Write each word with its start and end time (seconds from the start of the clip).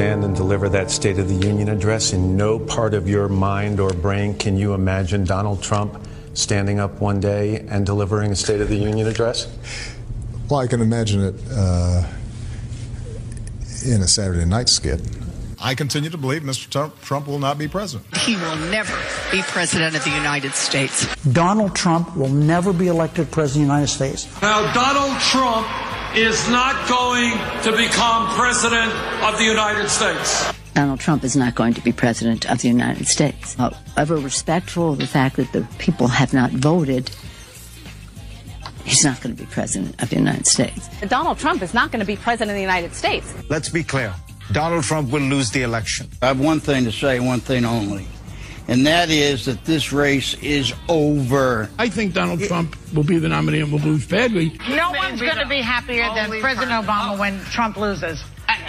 stand 0.00 0.24
and 0.24 0.34
deliver 0.34 0.66
that 0.70 0.90
State 0.90 1.18
of 1.18 1.28
the 1.28 1.46
Union 1.46 1.68
address. 1.68 2.14
In 2.14 2.34
no 2.34 2.58
part 2.58 2.94
of 2.94 3.06
your 3.06 3.28
mind 3.28 3.80
or 3.80 3.90
brain 3.90 4.32
can 4.32 4.56
you 4.56 4.72
imagine 4.72 5.24
Donald 5.24 5.62
Trump 5.62 6.02
standing 6.32 6.80
up 6.80 7.02
one 7.02 7.20
day 7.20 7.66
and 7.68 7.84
delivering 7.84 8.32
a 8.32 8.34
State 8.34 8.62
of 8.62 8.70
the 8.70 8.76
Union 8.76 9.06
address? 9.06 9.46
Well, 10.48 10.60
I 10.60 10.68
can 10.68 10.80
imagine 10.80 11.22
it 11.22 11.34
uh, 11.52 12.02
in 13.84 14.00
a 14.00 14.08
Saturday 14.08 14.46
night 14.46 14.70
skit. 14.70 15.02
I 15.60 15.74
continue 15.74 16.08
to 16.08 16.16
believe 16.16 16.44
Mr. 16.44 16.70
Trump, 16.70 16.98
Trump 17.02 17.26
will 17.26 17.38
not 17.38 17.58
be 17.58 17.68
president. 17.68 18.16
He 18.16 18.36
will 18.36 18.56
never 18.56 18.96
be 19.30 19.42
president 19.42 19.94
of 19.96 20.02
the 20.02 20.12
United 20.12 20.54
States. 20.54 21.14
Donald 21.26 21.76
Trump 21.76 22.16
will 22.16 22.30
never 22.30 22.72
be 22.72 22.86
elected 22.86 23.30
president 23.30 23.64
of 23.64 23.68
the 23.68 23.74
United 23.74 23.88
States. 23.88 24.40
Now, 24.40 24.72
Donald 24.72 25.20
Trump 25.20 25.66
is 26.16 26.48
not 26.48 26.88
going 26.88 27.32
to 27.62 27.76
become 27.76 28.28
president 28.34 28.92
of 29.22 29.38
the 29.38 29.44
United 29.44 29.88
States. 29.88 30.52
Donald 30.74 30.98
Trump 30.98 31.22
is 31.22 31.36
not 31.36 31.54
going 31.54 31.72
to 31.74 31.80
be 31.82 31.92
president 31.92 32.50
of 32.50 32.60
the 32.62 32.68
United 32.68 33.06
States. 33.06 33.54
However 33.54 34.16
respectful 34.16 34.92
of 34.92 34.98
the 34.98 35.06
fact 35.06 35.36
that 35.36 35.52
the 35.52 35.66
people 35.78 36.08
have 36.08 36.32
not 36.32 36.50
voted, 36.50 37.10
he's 38.84 39.04
not 39.04 39.20
going 39.20 39.36
to 39.36 39.40
be 39.40 39.48
president 39.48 40.02
of 40.02 40.10
the 40.10 40.16
United 40.16 40.46
States. 40.46 40.88
Donald 41.06 41.38
Trump 41.38 41.62
is 41.62 41.74
not 41.74 41.92
going 41.92 42.00
to 42.00 42.06
be 42.06 42.16
president 42.16 42.50
of 42.50 42.56
the 42.56 42.60
United 42.60 42.92
States. 42.94 43.32
Let's 43.48 43.68
be 43.68 43.84
clear. 43.84 44.12
Donald 44.52 44.82
Trump 44.82 45.10
will 45.12 45.20
lose 45.20 45.50
the 45.50 45.62
election. 45.62 46.08
I 46.22 46.28
have 46.28 46.40
one 46.40 46.58
thing 46.58 46.84
to 46.84 46.92
say, 46.92 47.20
one 47.20 47.38
thing 47.38 47.64
only. 47.64 48.06
And 48.70 48.86
that 48.86 49.10
is 49.10 49.46
that 49.46 49.64
this 49.64 49.92
race 49.92 50.34
is 50.34 50.72
over. 50.88 51.68
I 51.76 51.88
think 51.88 52.14
Donald 52.14 52.40
Trump 52.40 52.76
will 52.94 53.02
be 53.02 53.18
the 53.18 53.28
nominee 53.28 53.60
and 53.60 53.72
will 53.72 53.80
lose 53.80 54.06
badly. 54.06 54.56
No 54.68 54.92
one's 54.92 55.20
going 55.20 55.38
to 55.38 55.46
be 55.48 55.60
happier 55.60 56.04
than 56.14 56.40
President 56.40 56.70
Obama 56.70 57.18
when 57.18 57.40
Trump 57.46 57.76
loses. 57.76 58.22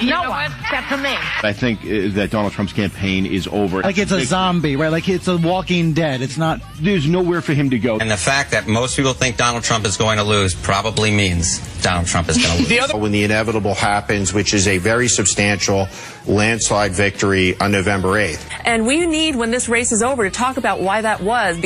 no 0.04 0.28
one, 0.28 0.52
except 0.62 0.88
for 0.88 0.98
me. 0.98 1.16
I 1.44 1.54
think 1.54 1.82
uh, 1.82 2.16
that 2.16 2.30
Donald 2.32 2.54
Trump's 2.54 2.74
campaign 2.74 3.28
is 3.28 3.48
over. 3.48 3.82
Like 3.82 4.00
it's 4.00 4.12
a 4.12 4.26
zombie, 4.26 4.76
right? 4.76 4.92
Like 4.92 5.08
it's 5.08 5.28
a 5.28 5.38
walking 5.38 5.94
dead. 5.94 6.22
It's 6.22 6.38
not. 6.38 6.62
There's 6.80 7.08
nowhere 7.08 7.42
for 7.42 7.54
him 7.54 7.70
to 7.70 7.78
go. 7.78 8.00
And 8.00 8.10
the 8.10 8.18
fact 8.18 8.52
that 8.52 8.68
most 8.68 8.96
people 8.96 9.14
think 9.14 9.38
Donald 9.38 9.64
Trump 9.64 9.86
is 9.86 9.98
going 9.98 10.18
to 10.18 10.24
lose 10.24 10.56
probably 10.56 11.12
means 11.12 11.60
Donald 11.82 12.08
Trump 12.08 12.30
is 12.30 12.38
going 12.38 12.52
to 12.54 12.60
lose. 12.60 12.70
the 12.70 12.80
other- 12.80 12.98
when 12.98 13.12
the 13.12 13.24
inevitable 13.24 13.74
happens, 13.74 14.34
which 14.34 14.54
is 14.54 14.68
a 14.68 14.78
very 14.78 15.08
substantial 15.08 15.88
landslide 16.28 16.92
victory 16.92 17.60
on 17.60 17.72
November 17.72 18.10
8th. 18.10 18.44
And 18.66 18.86
we 18.86 19.06
need, 19.08 19.36
when 19.36 19.52
this 19.52 19.68
race 19.68 19.92
is 19.92 20.04
over, 20.04 20.24
to 20.24 20.30
talk 20.30 20.58
about 20.58 20.80
why 20.82 21.02
that 21.02 21.22
was. 21.22 21.58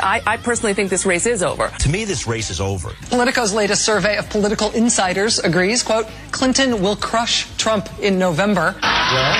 I, 0.00 0.22
I 0.26 0.36
personally 0.36 0.74
think 0.74 0.90
this 0.90 1.06
race 1.06 1.26
is 1.26 1.42
over. 1.42 1.68
To 1.80 1.88
me, 1.88 2.04
this 2.04 2.26
race 2.26 2.50
is 2.50 2.60
over. 2.60 2.90
Politico's 3.10 3.52
latest 3.54 3.84
survey 3.84 4.16
of 4.18 4.28
political 4.30 4.70
insiders 4.72 5.38
agrees, 5.38 5.82
quote, 5.82 6.06
Clinton 6.32 6.82
will 6.82 6.96
crush 6.96 7.46
Trump 7.56 7.88
in 8.00 8.18
November. 8.18 8.74
Well, 8.82 9.36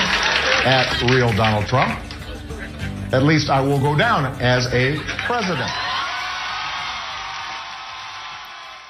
at 0.64 1.00
real 1.02 1.32
Donald 1.32 1.66
Trump, 1.66 1.98
at 3.12 3.24
least 3.24 3.50
I 3.50 3.60
will 3.60 3.80
go 3.80 3.96
down 3.96 4.24
as 4.40 4.66
a 4.72 4.96
president. 5.26 5.70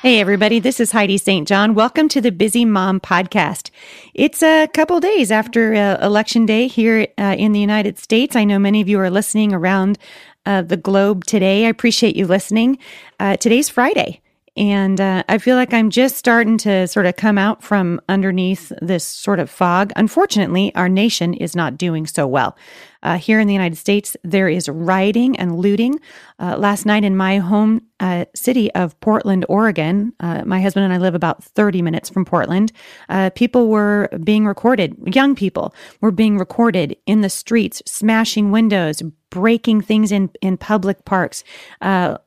Hey, 0.02 0.18
everybody, 0.18 0.60
this 0.60 0.80
is 0.80 0.92
Heidi 0.92 1.18
St. 1.18 1.46
John. 1.46 1.74
Welcome 1.74 2.08
to 2.08 2.22
the 2.22 2.32
Busy 2.32 2.64
Mom 2.64 3.00
Podcast. 3.00 3.68
It's 4.14 4.42
a 4.42 4.66
couple 4.68 4.98
days 4.98 5.30
after 5.30 5.74
uh, 5.74 5.98
Election 6.00 6.46
Day 6.46 6.68
here 6.68 7.06
uh, 7.18 7.36
in 7.38 7.52
the 7.52 7.60
United 7.60 7.98
States. 7.98 8.34
I 8.34 8.44
know 8.44 8.58
many 8.58 8.80
of 8.80 8.88
you 8.88 8.98
are 8.98 9.10
listening 9.10 9.52
around 9.52 9.98
uh, 10.46 10.62
the 10.62 10.78
globe 10.78 11.26
today. 11.26 11.66
I 11.66 11.68
appreciate 11.68 12.16
you 12.16 12.26
listening. 12.26 12.78
Uh, 13.18 13.36
today's 13.36 13.68
Friday. 13.68 14.22
And 14.60 15.00
uh, 15.00 15.22
I 15.26 15.38
feel 15.38 15.56
like 15.56 15.72
I'm 15.72 15.88
just 15.88 16.16
starting 16.16 16.58
to 16.58 16.86
sort 16.86 17.06
of 17.06 17.16
come 17.16 17.38
out 17.38 17.62
from 17.62 17.98
underneath 18.10 18.70
this 18.82 19.04
sort 19.04 19.40
of 19.40 19.48
fog. 19.48 19.90
Unfortunately, 19.96 20.70
our 20.74 20.86
nation 20.86 21.32
is 21.32 21.56
not 21.56 21.78
doing 21.78 22.06
so 22.06 22.26
well. 22.26 22.58
Uh, 23.02 23.16
here 23.16 23.40
in 23.40 23.46
the 23.46 23.54
United 23.54 23.78
States, 23.78 24.18
there 24.22 24.50
is 24.50 24.68
rioting 24.68 25.34
and 25.38 25.58
looting. 25.58 25.98
Uh, 26.38 26.58
last 26.58 26.84
night 26.84 27.04
in 27.04 27.16
my 27.16 27.38
home 27.38 27.80
uh, 28.00 28.26
city 28.34 28.70
of 28.74 29.00
Portland, 29.00 29.46
Oregon, 29.48 30.12
uh, 30.20 30.44
my 30.44 30.60
husband 30.60 30.84
and 30.84 30.92
I 30.92 30.98
live 30.98 31.14
about 31.14 31.42
30 31.42 31.80
minutes 31.80 32.10
from 32.10 32.26
Portland. 32.26 32.70
Uh, 33.08 33.30
people 33.30 33.68
were 33.68 34.10
being 34.22 34.46
recorded, 34.46 34.94
young 35.14 35.34
people 35.34 35.74
were 36.02 36.10
being 36.10 36.36
recorded 36.36 36.94
in 37.06 37.22
the 37.22 37.30
streets, 37.30 37.82
smashing 37.86 38.50
windows, 38.50 39.02
breaking 39.30 39.80
things 39.80 40.12
in, 40.12 40.28
in 40.42 40.58
public 40.58 41.06
parks, 41.06 41.44
uh, 41.80 42.18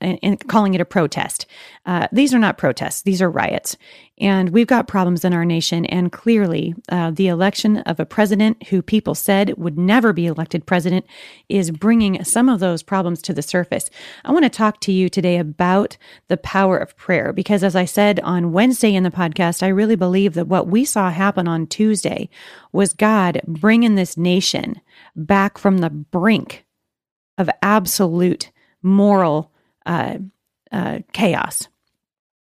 and 0.00 0.18
and, 0.22 0.46
calling 0.48 0.74
it 0.74 0.80
a 0.80 0.84
protest. 0.84 1.46
Uh, 1.86 2.06
these 2.12 2.34
are 2.34 2.38
not 2.38 2.58
protests, 2.58 3.02
these 3.02 3.22
are 3.22 3.30
riots. 3.30 3.76
And 4.18 4.50
we've 4.50 4.66
got 4.66 4.86
problems 4.86 5.24
in 5.24 5.32
our 5.32 5.46
nation. 5.46 5.86
And 5.86 6.12
clearly, 6.12 6.74
uh, 6.90 7.10
the 7.10 7.28
election 7.28 7.78
of 7.78 7.98
a 7.98 8.04
president 8.04 8.68
who 8.68 8.82
people 8.82 9.14
said 9.14 9.56
would 9.56 9.78
never 9.78 10.12
be 10.12 10.26
elected 10.26 10.66
president 10.66 11.06
is 11.48 11.70
bringing 11.70 12.22
some 12.24 12.50
of 12.50 12.60
those 12.60 12.82
problems 12.82 13.22
to 13.22 13.32
the 13.32 13.40
surface. 13.40 13.88
I 14.24 14.32
want 14.32 14.44
to 14.44 14.50
talk 14.50 14.80
to 14.80 14.92
you 14.92 15.08
today 15.08 15.38
about 15.38 15.96
the 16.28 16.36
power 16.36 16.76
of 16.76 16.96
prayer 16.96 17.32
because, 17.32 17.64
as 17.64 17.74
I 17.74 17.86
said 17.86 18.20
on 18.20 18.52
Wednesday 18.52 18.94
in 18.94 19.04
the 19.04 19.10
podcast, 19.10 19.62
I 19.62 19.68
really 19.68 19.96
believe 19.96 20.34
that 20.34 20.48
what 20.48 20.66
we 20.66 20.84
saw 20.84 21.10
happen 21.10 21.48
on 21.48 21.66
Tuesday 21.66 22.28
was 22.72 22.92
God 22.92 23.40
bringing 23.46 23.94
this 23.94 24.18
nation 24.18 24.80
back 25.16 25.56
from 25.56 25.78
the 25.78 25.90
brink 25.90 26.66
of 27.38 27.48
absolute 27.62 28.50
moral 28.82 29.49
uh, 29.86 30.18
uh, 30.72 31.00
chaos. 31.12 31.68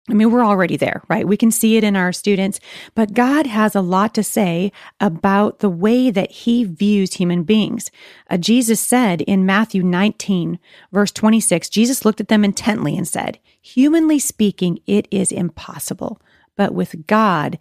I 0.07 0.13
mean, 0.13 0.29
we're 0.29 0.45
already 0.45 0.77
there, 0.77 1.01
right? 1.07 1.27
We 1.27 1.35
can 1.35 1.49
see 1.49 1.77
it 1.77 1.83
in 1.83 1.95
our 1.95 2.13
students, 2.13 2.59
but 2.93 3.15
God 3.15 3.47
has 3.47 3.73
a 3.73 3.81
lot 3.81 4.13
to 4.13 4.23
say 4.23 4.71
about 4.99 5.59
the 5.59 5.69
way 5.69 6.11
that 6.11 6.29
he 6.29 6.63
views 6.63 7.15
human 7.15 7.41
beings. 7.41 7.89
Uh, 8.29 8.37
Jesus 8.37 8.79
said 8.79 9.21
in 9.21 9.47
Matthew 9.47 9.81
19, 9.81 10.59
verse 10.91 11.11
26, 11.11 11.69
Jesus 11.69 12.05
looked 12.05 12.21
at 12.21 12.27
them 12.27 12.45
intently 12.45 12.95
and 12.95 13.07
said, 13.07 13.39
Humanly 13.59 14.19
speaking, 14.19 14.79
it 14.85 15.07
is 15.09 15.31
impossible, 15.31 16.21
but 16.55 16.71
with 16.71 17.07
God, 17.07 17.57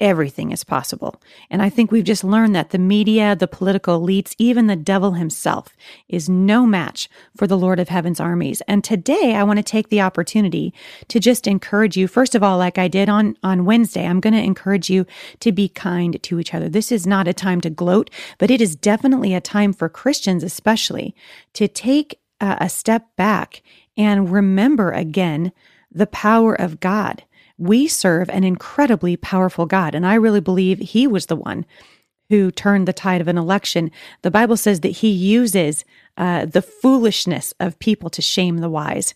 everything 0.00 0.52
is 0.52 0.64
possible. 0.64 1.20
And 1.50 1.60
I 1.60 1.70
think 1.70 1.90
we've 1.90 2.04
just 2.04 2.22
learned 2.22 2.54
that 2.54 2.70
the 2.70 2.78
media, 2.78 3.34
the 3.34 3.48
political 3.48 4.00
elites, 4.00 4.34
even 4.38 4.66
the 4.66 4.76
devil 4.76 5.12
himself 5.12 5.76
is 6.08 6.28
no 6.28 6.64
match 6.66 7.08
for 7.36 7.46
the 7.46 7.58
Lord 7.58 7.80
of 7.80 7.88
Heaven's 7.88 8.20
armies. 8.20 8.60
And 8.68 8.84
today 8.84 9.34
I 9.34 9.42
want 9.42 9.58
to 9.58 9.62
take 9.62 9.88
the 9.88 10.00
opportunity 10.00 10.72
to 11.08 11.18
just 11.18 11.46
encourage 11.46 11.96
you. 11.96 12.06
First 12.06 12.34
of 12.34 12.42
all, 12.42 12.58
like 12.58 12.78
I 12.78 12.88
did 12.88 13.08
on, 13.08 13.36
on 13.42 13.64
Wednesday, 13.64 14.06
I'm 14.06 14.20
going 14.20 14.34
to 14.34 14.42
encourage 14.42 14.88
you 14.88 15.04
to 15.40 15.50
be 15.52 15.68
kind 15.68 16.22
to 16.22 16.38
each 16.38 16.54
other. 16.54 16.68
This 16.68 16.92
is 16.92 17.06
not 17.06 17.26
a 17.26 17.34
time 17.34 17.60
to 17.62 17.70
gloat, 17.70 18.10
but 18.38 18.50
it 18.50 18.60
is 18.60 18.76
definitely 18.76 19.34
a 19.34 19.40
time 19.40 19.72
for 19.72 19.88
Christians, 19.88 20.44
especially 20.44 21.14
to 21.54 21.66
take 21.66 22.20
a 22.40 22.68
step 22.68 23.16
back 23.16 23.62
and 23.96 24.30
remember 24.30 24.92
again 24.92 25.50
the 25.90 26.06
power 26.06 26.54
of 26.54 26.78
God 26.78 27.24
we 27.58 27.88
serve 27.88 28.30
an 28.30 28.44
incredibly 28.44 29.16
powerful 29.16 29.66
God. 29.66 29.94
And 29.94 30.06
I 30.06 30.14
really 30.14 30.40
believe 30.40 30.78
he 30.78 31.06
was 31.06 31.26
the 31.26 31.36
one 31.36 31.66
who 32.30 32.50
turned 32.50 32.86
the 32.86 32.92
tide 32.92 33.20
of 33.20 33.28
an 33.28 33.38
election. 33.38 33.90
The 34.22 34.30
Bible 34.30 34.56
says 34.56 34.80
that 34.80 34.88
he 34.88 35.08
uses 35.08 35.84
uh, 36.16 36.44
the 36.44 36.62
foolishness 36.62 37.54
of 37.58 37.78
people 37.78 38.10
to 38.10 38.22
shame 38.22 38.58
the 38.58 38.68
wise. 38.68 39.14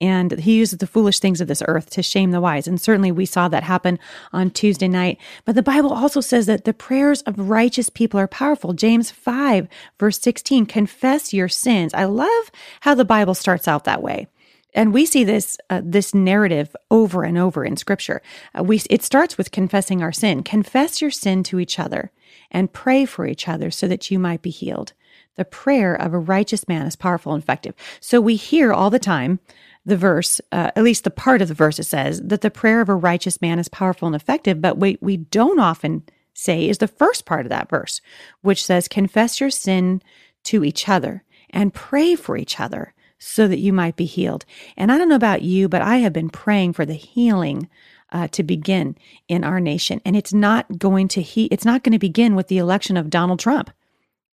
And 0.00 0.40
he 0.40 0.56
uses 0.56 0.78
the 0.78 0.88
foolish 0.88 1.20
things 1.20 1.40
of 1.40 1.46
this 1.46 1.62
earth 1.68 1.88
to 1.90 2.02
shame 2.02 2.32
the 2.32 2.40
wise. 2.40 2.66
And 2.66 2.80
certainly 2.80 3.12
we 3.12 3.26
saw 3.26 3.48
that 3.48 3.62
happen 3.62 3.98
on 4.32 4.50
Tuesday 4.50 4.88
night. 4.88 5.18
But 5.44 5.54
the 5.54 5.62
Bible 5.62 5.92
also 5.92 6.20
says 6.20 6.46
that 6.46 6.64
the 6.64 6.74
prayers 6.74 7.22
of 7.22 7.48
righteous 7.48 7.90
people 7.90 8.18
are 8.18 8.26
powerful. 8.26 8.72
James 8.72 9.10
5, 9.10 9.68
verse 10.00 10.18
16, 10.20 10.66
confess 10.66 11.32
your 11.32 11.48
sins. 11.48 11.94
I 11.94 12.04
love 12.04 12.50
how 12.80 12.94
the 12.94 13.04
Bible 13.04 13.34
starts 13.34 13.68
out 13.68 13.84
that 13.84 14.02
way 14.02 14.26
and 14.74 14.92
we 14.92 15.06
see 15.06 15.24
this 15.24 15.56
uh, 15.70 15.80
this 15.84 16.14
narrative 16.14 16.74
over 16.90 17.22
and 17.24 17.38
over 17.38 17.64
in 17.64 17.76
scripture. 17.76 18.20
Uh, 18.58 18.64
we 18.64 18.82
it 18.90 19.02
starts 19.02 19.38
with 19.38 19.50
confessing 19.50 20.02
our 20.02 20.12
sin. 20.12 20.42
Confess 20.42 21.00
your 21.00 21.10
sin 21.10 21.42
to 21.44 21.60
each 21.60 21.78
other 21.78 22.10
and 22.50 22.72
pray 22.72 23.04
for 23.04 23.26
each 23.26 23.48
other 23.48 23.70
so 23.70 23.86
that 23.86 24.10
you 24.10 24.18
might 24.18 24.42
be 24.42 24.50
healed. 24.50 24.92
The 25.36 25.44
prayer 25.44 25.94
of 25.94 26.12
a 26.12 26.18
righteous 26.18 26.66
man 26.68 26.86
is 26.86 26.96
powerful 26.96 27.34
and 27.34 27.42
effective. 27.42 27.74
So 28.00 28.20
we 28.20 28.36
hear 28.36 28.72
all 28.72 28.90
the 28.90 28.98
time 28.98 29.40
the 29.86 29.96
verse 29.96 30.40
uh, 30.50 30.70
at 30.74 30.82
least 30.82 31.04
the 31.04 31.10
part 31.10 31.42
of 31.42 31.48
the 31.48 31.54
verse 31.54 31.78
it 31.78 31.84
says 31.84 32.20
that 32.22 32.40
the 32.40 32.50
prayer 32.50 32.80
of 32.80 32.88
a 32.88 32.94
righteous 32.94 33.40
man 33.40 33.58
is 33.58 33.68
powerful 33.68 34.06
and 34.06 34.16
effective. 34.16 34.60
But 34.60 34.78
what 34.78 34.96
we 35.00 35.18
don't 35.18 35.60
often 35.60 36.02
say 36.32 36.68
is 36.68 36.78
the 36.78 36.88
first 36.88 37.26
part 37.26 37.46
of 37.46 37.50
that 37.50 37.70
verse 37.70 38.00
which 38.42 38.64
says 38.64 38.88
confess 38.88 39.40
your 39.40 39.50
sin 39.50 40.02
to 40.42 40.64
each 40.64 40.88
other 40.88 41.22
and 41.50 41.72
pray 41.72 42.16
for 42.16 42.36
each 42.36 42.58
other 42.58 42.92
so 43.24 43.48
that 43.48 43.60
you 43.60 43.72
might 43.72 43.96
be 43.96 44.06
healed. 44.06 44.44
And 44.76 44.92
I 44.92 44.98
don't 44.98 45.08
know 45.10 45.16
about 45.16 45.42
you, 45.42 45.68
but 45.68 45.82
I 45.82 45.98
have 45.98 46.12
been 46.14 46.30
praying 46.30 46.74
for 46.74 46.86
the 46.86 46.94
healing 46.94 47.68
uh, 48.12 48.28
to 48.28 48.42
begin 48.44 48.96
in 49.28 49.44
our 49.44 49.60
nation. 49.60 50.00
And 50.04 50.16
it's 50.16 50.34
not 50.34 50.78
going 50.78 51.08
to 51.08 51.22
he- 51.22 51.46
it's 51.52 51.66
not 51.66 51.84
going 51.84 51.92
to 51.94 52.00
begin 52.00 52.36
with 52.36 52.48
the 52.48 52.58
election 52.58 52.96
of 52.96 53.10
Donald 53.10 53.40
Trump. 53.40 53.70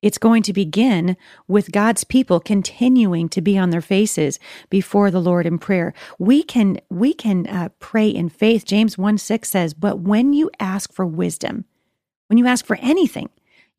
It's 0.02 0.20
going 0.20 0.44
to 0.44 0.54
begin 0.54 1.18
with 1.48 1.72
God's 1.74 2.06
people 2.06 2.40
continuing 2.40 3.30
to 3.30 3.42
be 3.42 3.58
on 3.58 3.72
their 3.72 3.82
faces 3.82 4.40
before 4.70 5.12
the 5.12 5.22
Lord 5.22 5.46
in 5.48 5.60
prayer. 5.60 5.94
We 6.20 6.44
can 6.44 6.80
we 6.90 7.14
can 7.14 7.48
uh, 7.48 7.70
pray 7.80 8.10
in 8.10 8.30
faith. 8.30 8.66
James 8.66 8.98
1 8.98 9.18
6 9.20 9.50
says, 9.50 9.74
But 9.76 10.02
when 10.02 10.34
you 10.34 10.52
ask 10.60 10.94
for 10.94 11.06
wisdom, 11.06 11.66
When 12.30 12.40
you 12.40 12.48
ask 12.48 12.66
for 12.66 12.78
anything, 12.82 13.30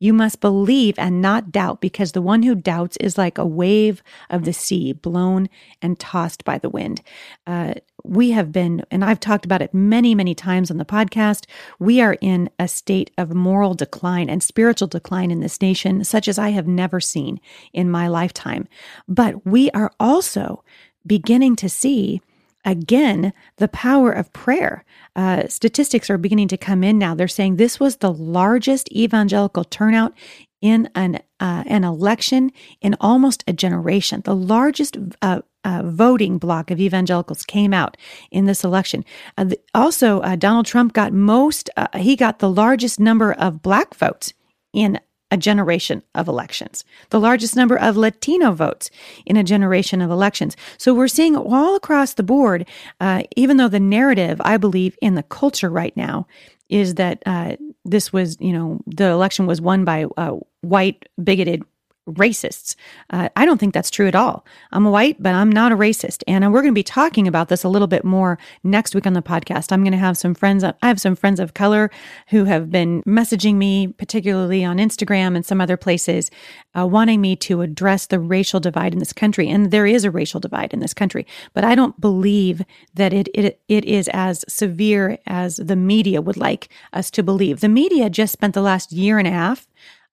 you 0.03 0.11
must 0.11 0.41
believe 0.41 0.99
and 0.99 1.21
not 1.21 1.49
doubt, 1.49 1.79
because 1.79 2.11
the 2.11 2.21
one 2.21 2.43
who 2.43 2.55
doubts 2.55 2.97
is 2.97 3.17
like 3.17 3.37
a 3.37 3.45
wave 3.45 4.03
of 4.29 4.43
the 4.43 4.51
sea, 4.51 4.91
blown 4.91 5.47
and 5.81 5.97
tossed 5.97 6.43
by 6.43 6.57
the 6.57 6.69
wind. 6.69 7.01
Uh, 7.47 7.73
we 8.03 8.31
have 8.31 8.51
been, 8.51 8.83
and 8.91 9.05
I've 9.05 9.21
talked 9.21 9.45
about 9.45 9.61
it 9.61 9.73
many, 9.73 10.13
many 10.13 10.35
times 10.35 10.69
on 10.69 10.75
the 10.75 10.83
podcast. 10.83 11.45
We 11.79 12.01
are 12.01 12.17
in 12.19 12.49
a 12.59 12.67
state 12.67 13.11
of 13.17 13.33
moral 13.33 13.75
decline 13.75 14.29
and 14.29 14.43
spiritual 14.43 14.89
decline 14.89 15.31
in 15.31 15.39
this 15.39 15.61
nation, 15.61 16.03
such 16.03 16.27
as 16.27 16.37
I 16.37 16.49
have 16.49 16.67
never 16.67 16.99
seen 16.99 17.39
in 17.71 17.89
my 17.89 18.09
lifetime. 18.09 18.67
But 19.07 19.45
we 19.45 19.71
are 19.71 19.91
also 20.01 20.65
beginning 21.07 21.55
to 21.55 21.69
see 21.69 22.21
again 22.65 23.33
the 23.57 23.67
power 23.67 24.11
of 24.11 24.31
prayer. 24.33 24.83
Uh, 25.15 25.47
statistics 25.47 26.09
are 26.09 26.17
beginning 26.17 26.47
to 26.49 26.57
come 26.57 26.83
in 26.83 26.97
now. 26.97 27.15
They're 27.15 27.27
saying 27.27 27.55
this 27.55 27.79
was 27.79 27.97
the 27.97 28.13
largest 28.13 28.91
evangelical 28.91 29.63
turnout 29.63 30.13
in 30.61 30.89
an 30.95 31.19
uh, 31.41 31.63
an 31.67 31.83
election 31.83 32.51
in 32.81 32.95
almost 33.01 33.43
a 33.47 33.53
generation. 33.53 34.21
The 34.23 34.35
largest 34.35 34.97
uh, 35.21 35.41
uh, 35.65 35.81
voting 35.85 36.37
block 36.37 36.71
of 36.71 36.79
evangelicals 36.79 37.43
came 37.43 37.73
out 37.73 37.97
in 38.31 38.45
this 38.45 38.63
election. 38.63 39.03
Uh, 39.37 39.43
the, 39.43 39.59
also, 39.75 40.21
uh, 40.21 40.37
Donald 40.37 40.65
Trump 40.65 40.93
got 40.93 41.11
most. 41.11 41.69
He 41.95 42.15
got 42.15 42.39
the 42.39 42.49
largest 42.49 42.99
number 42.99 43.33
of 43.33 43.61
black 43.61 43.93
votes 43.93 44.33
in 44.71 44.99
a 45.33 45.37
generation 45.37 46.03
of 46.13 46.27
elections, 46.27 46.85
the 47.09 47.19
largest 47.19 47.55
number 47.55 47.75
of 47.75 47.97
Latino 47.97 48.51
votes 48.51 48.91
in 49.25 49.35
a 49.35 49.43
generation 49.43 49.99
of 49.99 50.11
elections. 50.11 50.55
So 50.77 50.93
we're 50.93 51.07
seeing 51.07 51.35
all 51.35 51.75
across 51.75 52.13
the 52.13 52.21
board, 52.21 52.67
uh, 53.01 53.23
even 53.35 53.57
though 53.57 53.67
the 53.67 53.79
narrative, 53.79 54.39
I 54.45 54.57
believe, 54.57 54.95
in 55.01 55.15
the 55.15 55.23
culture 55.23 55.71
right 55.71 55.97
now 55.97 56.27
is 56.69 56.95
that 56.95 57.23
uh, 57.25 57.55
this 57.83 58.13
was, 58.13 58.37
you 58.39 58.53
know, 58.53 58.79
the 58.85 59.07
election 59.07 59.47
was 59.47 59.59
won 59.59 59.83
by 59.83 60.05
uh, 60.17 60.35
white, 60.61 61.09
bigoted 61.23 61.63
racists. 62.07 62.75
Uh, 63.09 63.29
I 63.35 63.45
don't 63.45 63.57
think 63.57 63.73
that's 63.73 63.89
true 63.89 64.07
at 64.07 64.15
all. 64.15 64.45
I'm 64.71 64.85
white, 64.85 65.21
but 65.21 65.33
I'm 65.33 65.49
not 65.49 65.71
a 65.71 65.77
racist. 65.77 66.23
And 66.27 66.51
we're 66.51 66.61
going 66.61 66.73
to 66.73 66.75
be 66.79 66.83
talking 66.83 67.27
about 67.27 67.49
this 67.49 67.63
a 67.63 67.69
little 67.69 67.87
bit 67.87 68.03
more 68.03 68.37
next 68.63 68.93
week 68.93 69.07
on 69.07 69.13
the 69.13 69.21
podcast. 69.21 69.71
I'm 69.71 69.83
going 69.83 69.93
to 69.93 69.97
have 69.97 70.17
some 70.17 70.33
friends, 70.33 70.63
I 70.63 70.73
have 70.81 70.99
some 70.99 71.15
friends 71.15 71.39
of 71.39 71.53
color 71.53 71.89
who 72.29 72.45
have 72.45 72.69
been 72.69 73.03
messaging 73.03 73.55
me, 73.55 73.87
particularly 73.87 74.63
on 74.65 74.77
Instagram 74.77 75.35
and 75.35 75.45
some 75.45 75.61
other 75.61 75.77
places, 75.77 76.29
uh, 76.77 76.85
wanting 76.85 77.21
me 77.21 77.35
to 77.37 77.61
address 77.61 78.07
the 78.07 78.19
racial 78.19 78.59
divide 78.59 78.93
in 78.93 78.99
this 78.99 79.13
country. 79.13 79.49
And 79.49 79.71
there 79.71 79.85
is 79.85 80.03
a 80.03 80.11
racial 80.11 80.39
divide 80.39 80.73
in 80.73 80.79
this 80.79 80.93
country, 80.93 81.25
but 81.53 81.63
I 81.63 81.75
don't 81.75 81.99
believe 82.01 82.63
that 82.93 83.13
it, 83.13 83.29
it, 83.33 83.61
it 83.67 83.85
is 83.85 84.09
as 84.09 84.43
severe 84.47 85.17
as 85.25 85.57
the 85.57 85.75
media 85.75 86.21
would 86.21 86.37
like 86.37 86.69
us 86.91 87.09
to 87.11 87.23
believe. 87.23 87.61
The 87.61 87.69
media 87.69 88.09
just 88.09 88.33
spent 88.33 88.53
the 88.53 88.61
last 88.61 88.91
year 88.91 89.19
and 89.19 89.27
a 89.27 89.31
half 89.31 89.67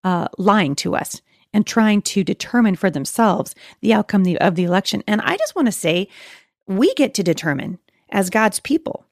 uh, 0.05 0.29
lying 0.39 0.75
to 0.77 0.95
us 0.95 1.21
and 1.53 1.67
trying 1.67 2.03
to 2.03 2.25
determine 2.25 2.77
for 2.77 2.91
themselves 2.91 3.55
the 3.81 3.93
outcome 3.93 4.25
of 4.41 4.55
the 4.55 4.65
election. 4.65 5.03
And 5.07 5.21
I 5.21 5.37
just 5.37 5.55
want 5.55 5.67
to 5.67 5.73
say, 5.73 6.09
we 6.67 6.95
get 6.95 7.15
to 7.15 7.23
determine 7.23 7.79
as 8.11 8.31
God's 8.31 8.61
people 8.61 9.05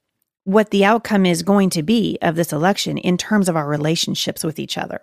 what 0.44 0.70
the 0.70 0.85
outcome 0.85 1.26
is 1.26 1.43
going 1.43 1.69
to 1.70 1.82
be 1.82 2.19
of 2.23 2.35
this 2.35 2.52
election 2.52 2.96
in 2.96 3.19
terms 3.19 3.49
of 3.49 3.56
our 3.56 3.67
relationships 3.67 4.43
with 4.43 4.58
each 4.58 4.79
other. 4.79 5.02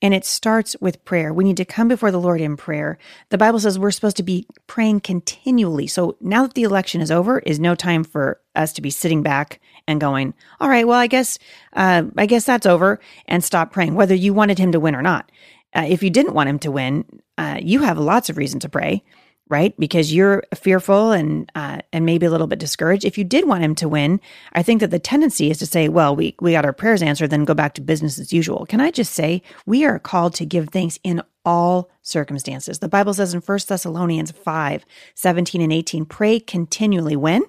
And 0.00 0.14
it 0.14 0.24
starts 0.24 0.76
with 0.80 1.04
prayer. 1.04 1.34
We 1.34 1.42
need 1.42 1.56
to 1.56 1.64
come 1.64 1.88
before 1.88 2.12
the 2.12 2.20
Lord 2.20 2.40
in 2.40 2.56
prayer. 2.56 2.98
The 3.30 3.36
Bible 3.36 3.58
says 3.58 3.78
we're 3.78 3.90
supposed 3.90 4.16
to 4.18 4.22
be 4.22 4.46
praying 4.68 5.00
continually. 5.00 5.88
So 5.88 6.16
now 6.20 6.44
that 6.44 6.54
the 6.54 6.62
election 6.62 7.00
is 7.00 7.10
over, 7.10 7.40
is 7.40 7.58
no 7.58 7.74
time 7.74 8.04
for 8.04 8.40
us 8.54 8.72
to 8.74 8.80
be 8.80 8.90
sitting 8.90 9.24
back 9.24 9.60
and 9.88 10.00
going, 10.00 10.34
"All 10.60 10.68
right, 10.68 10.86
well, 10.86 10.98
I 10.98 11.08
guess, 11.08 11.38
uh, 11.72 12.04
I 12.16 12.26
guess 12.26 12.44
that's 12.44 12.64
over," 12.64 13.00
and 13.26 13.42
stop 13.42 13.72
praying, 13.72 13.96
whether 13.96 14.14
you 14.14 14.32
wanted 14.32 14.58
him 14.58 14.70
to 14.70 14.80
win 14.80 14.94
or 14.94 15.02
not. 15.02 15.32
Uh, 15.74 15.86
if 15.88 16.02
you 16.02 16.10
didn't 16.10 16.34
want 16.34 16.48
him 16.48 16.58
to 16.60 16.70
win, 16.70 17.04
uh, 17.36 17.58
you 17.60 17.82
have 17.82 17.98
lots 17.98 18.30
of 18.30 18.36
reason 18.36 18.58
to 18.60 18.68
pray, 18.68 19.02
right? 19.48 19.78
Because 19.78 20.14
you're 20.14 20.42
fearful 20.54 21.12
and 21.12 21.50
uh, 21.54 21.80
and 21.92 22.06
maybe 22.06 22.26
a 22.26 22.30
little 22.30 22.46
bit 22.46 22.58
discouraged. 22.58 23.04
If 23.04 23.18
you 23.18 23.24
did 23.24 23.46
want 23.46 23.62
him 23.62 23.74
to 23.76 23.88
win, 23.88 24.20
I 24.52 24.62
think 24.62 24.80
that 24.80 24.90
the 24.90 24.98
tendency 24.98 25.50
is 25.50 25.58
to 25.58 25.66
say, 25.66 25.88
"Well, 25.88 26.16
we 26.16 26.34
we 26.40 26.52
got 26.52 26.64
our 26.64 26.72
prayers 26.72 27.02
answered, 27.02 27.30
then 27.30 27.44
go 27.44 27.54
back 27.54 27.74
to 27.74 27.80
business 27.80 28.18
as 28.18 28.32
usual." 28.32 28.66
Can 28.66 28.80
I 28.80 28.90
just 28.90 29.12
say 29.12 29.42
we 29.66 29.84
are 29.84 29.98
called 29.98 30.34
to 30.36 30.46
give 30.46 30.70
thanks 30.70 30.98
in 31.04 31.22
all 31.48 31.90
circumstances. 32.02 32.78
The 32.78 32.88
Bible 32.88 33.14
says 33.14 33.32
in 33.32 33.40
1 33.40 33.58
Thessalonians 33.66 34.30
5, 34.32 34.84
17 35.14 35.62
and 35.62 35.72
18, 35.72 36.04
pray 36.04 36.40
continually. 36.40 37.16
When? 37.16 37.42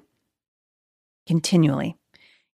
Continually. 1.27 1.97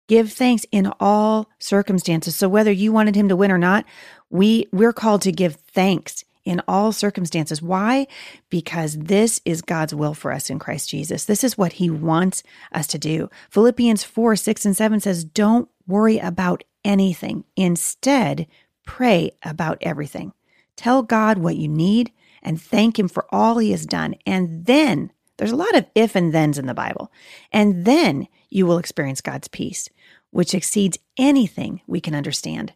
Give 0.08 0.32
thanks 0.32 0.66
in 0.72 0.92
all 1.00 1.50
circumstances. 1.60 2.36
So 2.36 2.50
whether 2.50 2.72
you 2.72 2.92
wanted 2.92 3.16
him 3.16 3.30
to 3.30 3.36
win 3.36 3.52
or 3.52 3.58
not, 3.58 3.86
we 4.30 4.68
we're 4.72 4.94
called 4.94 5.22
to 5.24 5.32
give 5.32 5.56
thanks 5.56 6.24
in 6.46 6.62
all 6.68 6.92
circumstances. 6.92 7.62
Why? 7.62 8.08
Because 8.50 8.98
this 8.98 9.40
is 9.46 9.62
God's 9.62 9.96
will 9.96 10.14
for 10.14 10.32
us 10.32 10.50
in 10.50 10.60
Christ 10.60 10.90
Jesus. 10.90 11.26
This 11.26 11.44
is 11.44 11.58
what 11.58 11.74
he 11.74 11.90
wants 11.90 12.44
us 12.74 12.88
to 12.88 13.00
do. 13.00 13.30
Philippians 13.50 14.04
4, 14.04 14.36
6, 14.36 14.66
and 14.66 14.76
7 14.76 15.00
says, 15.00 15.24
Don't 15.24 15.70
worry 15.88 16.20
about 16.20 16.64
anything. 16.84 17.46
Instead, 17.56 18.48
pray 18.86 19.32
about 19.44 19.78
everything. 19.82 20.34
Tell 20.76 21.04
God 21.04 21.38
what 21.38 21.56
you 21.56 21.68
need 21.68 22.12
and 22.42 22.62
thank 22.62 23.00
him 23.00 23.08
for 23.08 23.26
all 23.30 23.58
he 23.58 23.72
has 23.72 23.86
done. 23.86 24.16
And 24.26 24.66
then 24.66 25.12
there's 25.38 25.52
a 25.52 25.58
lot 25.58 25.76
of 25.76 25.86
if 25.96 26.16
and 26.16 26.32
thens 26.32 26.58
in 26.58 26.66
the 26.66 26.74
Bible. 26.74 27.12
And 27.52 27.86
then 27.86 28.28
you 28.54 28.66
will 28.66 28.78
experience 28.78 29.22
God's 29.22 29.48
peace, 29.48 29.90
which 30.32 30.54
exceeds 30.54 31.00
anything 31.18 31.82
we 31.88 32.00
can 32.00 32.16
understand. 32.16 32.74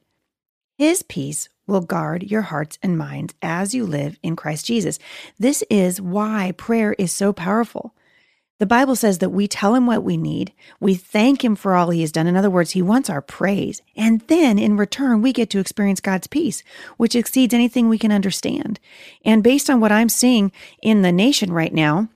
His 0.77 1.03
peace 1.03 1.49
will 1.65 1.81
guard 1.81 2.23
your 2.23 2.43
hearts 2.43 2.79
and 2.81 2.97
minds 2.97 3.33
as 3.41 3.75
you 3.75 3.85
live 3.85 4.17
in 4.23 4.35
Christ 4.35 4.65
Jesus. 4.65 4.99
This 5.37 5.63
is 5.69 6.01
why 6.01 6.53
prayer 6.57 6.93
is 6.97 7.11
so 7.11 7.33
powerful. 7.33 7.93
The 8.59 8.65
Bible 8.65 8.95
says 8.95 9.19
that 9.19 9.29
we 9.29 9.47
tell 9.47 9.75
him 9.75 9.85
what 9.85 10.03
we 10.03 10.17
need. 10.17 10.51
We 10.79 10.95
thank 10.95 11.43
him 11.43 11.55
for 11.55 11.75
all 11.75 11.91
he 11.91 12.01
has 12.01 12.11
done. 12.11 12.25
In 12.25 12.35
other 12.35 12.49
words, 12.49 12.71
he 12.71 12.81
wants 12.81 13.07
our 13.07 13.21
praise. 13.21 13.83
And 13.95 14.21
then 14.21 14.57
in 14.57 14.77
return, 14.77 15.21
we 15.21 15.31
get 15.31 15.51
to 15.51 15.59
experience 15.59 15.99
God's 15.99 16.25
peace, 16.25 16.63
which 16.97 17.15
exceeds 17.15 17.53
anything 17.53 17.87
we 17.87 17.99
can 17.99 18.11
understand. 18.11 18.79
And 19.23 19.43
based 19.43 19.69
on 19.69 19.79
what 19.79 19.91
I'm 19.91 20.09
seeing 20.09 20.51
in 20.81 21.03
the 21.03 21.11
nation 21.11 21.53
right 21.53 21.73
now, 21.73 22.09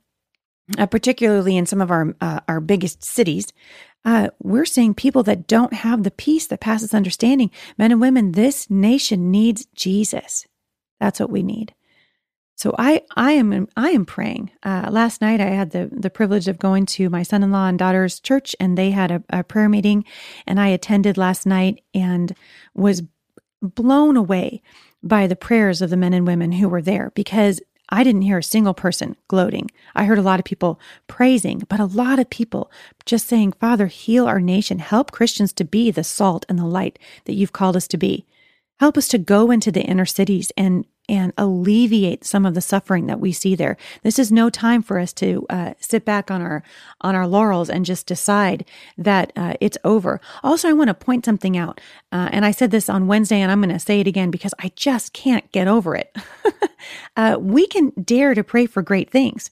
uh, 0.78 0.86
particularly 0.86 1.58
in 1.58 1.66
some 1.66 1.82
of 1.82 1.92
our 1.92 2.16
uh, 2.22 2.40
our 2.48 2.60
biggest 2.60 3.04
cities, 3.04 3.52
uh, 4.06 4.30
we're 4.42 4.66
seeing 4.66 4.94
people 4.94 5.24
that 5.24 5.48
don't 5.48 5.74
have 5.74 6.04
the 6.04 6.12
peace 6.12 6.48
that 6.48 6.60
passes 6.60 6.94
understanding. 6.94 7.52
Men 7.78 7.92
and 7.92 8.02
women, 8.02 8.32
this 8.32 8.70
nation 8.70 9.32
needs 9.32 9.66
Jesus. 9.76 10.46
That's 11.00 11.20
what 11.20 11.30
we 11.30 11.44
need. 11.44 11.74
So 12.56 12.76
I 12.78 13.02
I 13.16 13.32
am 13.32 13.68
I 13.76 13.90
am 13.90 14.06
praying. 14.06 14.52
Uh, 14.62 14.88
last 14.92 15.20
night 15.20 15.42
I 15.42 15.48
had 15.48 15.72
the 15.72 15.90
the 15.92 16.12
privilege 16.12 16.48
of 16.48 16.60
going 16.60 16.86
to 16.88 17.10
my 17.10 17.24
son 17.24 17.44
in 17.44 17.52
law 17.52 17.68
and 17.68 17.80
daughter's 17.80 18.20
church, 18.20 18.56
and 18.60 18.78
they 18.78 18.92
had 18.92 19.12
a, 19.12 19.24
a 19.30 19.44
prayer 19.44 19.68
meeting, 19.68 20.06
and 20.46 20.60
I 20.60 20.68
attended 20.68 21.18
last 21.18 21.46
night 21.46 21.84
and 21.94 22.36
was 22.76 23.02
blown 23.62 24.16
away 24.16 24.62
by 25.04 25.28
the 25.28 25.36
prayers 25.36 25.82
of 25.82 25.90
the 25.90 25.98
men 25.98 26.14
and 26.14 26.28
women 26.28 26.52
who 26.52 26.70
were 26.70 26.82
there 26.82 27.12
because 27.16 27.62
I 27.92 28.04
didn't 28.04 28.22
hear 28.22 28.38
a 28.38 28.44
single 28.44 28.74
person 28.74 29.18
gloating. 29.28 29.70
I 29.96 30.06
heard 30.06 30.18
a 30.18 30.24
lot 30.24 30.40
of 30.40 30.46
people 30.46 30.80
praising, 31.08 31.64
but 31.68 31.80
a 31.80 31.86
lot 31.86 32.20
of 32.20 32.30
people 32.30 32.72
just 33.06 33.28
saying, 33.28 33.52
Father, 33.54 33.88
heal 33.88 34.28
our 34.28 34.40
nation. 34.40 34.80
Help 34.80 35.12
Christians 35.12 35.52
to 35.54 35.66
be 35.66 35.92
the 35.92 36.04
salt 36.04 36.46
and 36.48 36.58
the 36.58 36.66
light 36.66 36.98
that 37.26 37.34
you've 37.34 37.52
called 37.52 37.76
us 37.76 37.88
to 37.90 37.98
be. 37.98 38.26
Help 38.80 38.98
us 38.98 39.08
to 39.10 39.18
go 39.18 39.52
into 39.52 39.72
the 39.72 39.84
inner 39.84 40.06
cities 40.06 40.52
and 40.56 40.86
and 41.12 41.34
alleviate 41.38 42.24
some 42.24 42.46
of 42.46 42.54
the 42.54 42.62
suffering 42.62 43.06
that 43.08 43.20
we 43.20 43.34
see 43.34 43.54
there. 43.54 43.76
This 44.02 44.18
is 44.18 44.32
no 44.32 44.50
time 44.50 44.82
for 44.82 44.98
us 44.98 45.12
to 45.14 45.46
uh, 45.50 45.74
sit 45.78 46.06
back 46.06 46.32
on 46.32 46.42
our 46.42 46.64
on 47.02 47.16
our 47.16 47.28
laurels 47.28 47.70
and 47.70 47.86
just 47.86 48.08
decide 48.08 48.64
that 48.98 49.34
uh, 49.36 49.56
it's 49.60 49.78
over. 49.84 50.22
Also, 50.42 50.70
I 50.70 50.74
want 50.74 50.88
to 50.88 50.94
point 50.94 51.26
something 51.26 51.58
out, 51.58 51.82
uh, 52.14 52.30
and 52.32 52.46
I 52.46 52.52
said 52.52 52.72
this 52.72 52.90
on 52.90 53.08
Wednesday, 53.08 53.42
and 53.42 53.52
I'm 53.52 53.62
going 53.62 53.74
to 53.74 53.80
say 53.80 54.00
it 54.00 54.08
again 54.08 54.32
because 54.32 54.54
I 54.58 54.72
just 54.78 55.12
can't 55.12 55.52
get 55.52 55.68
over 55.68 55.96
it. 55.96 56.16
Uh, 57.16 57.38
we 57.40 57.68
can 57.68 57.92
dare 58.04 58.34
to 58.34 58.44
pray 58.44 58.66
for 58.66 58.82
great 58.82 59.12
things. 59.12 59.52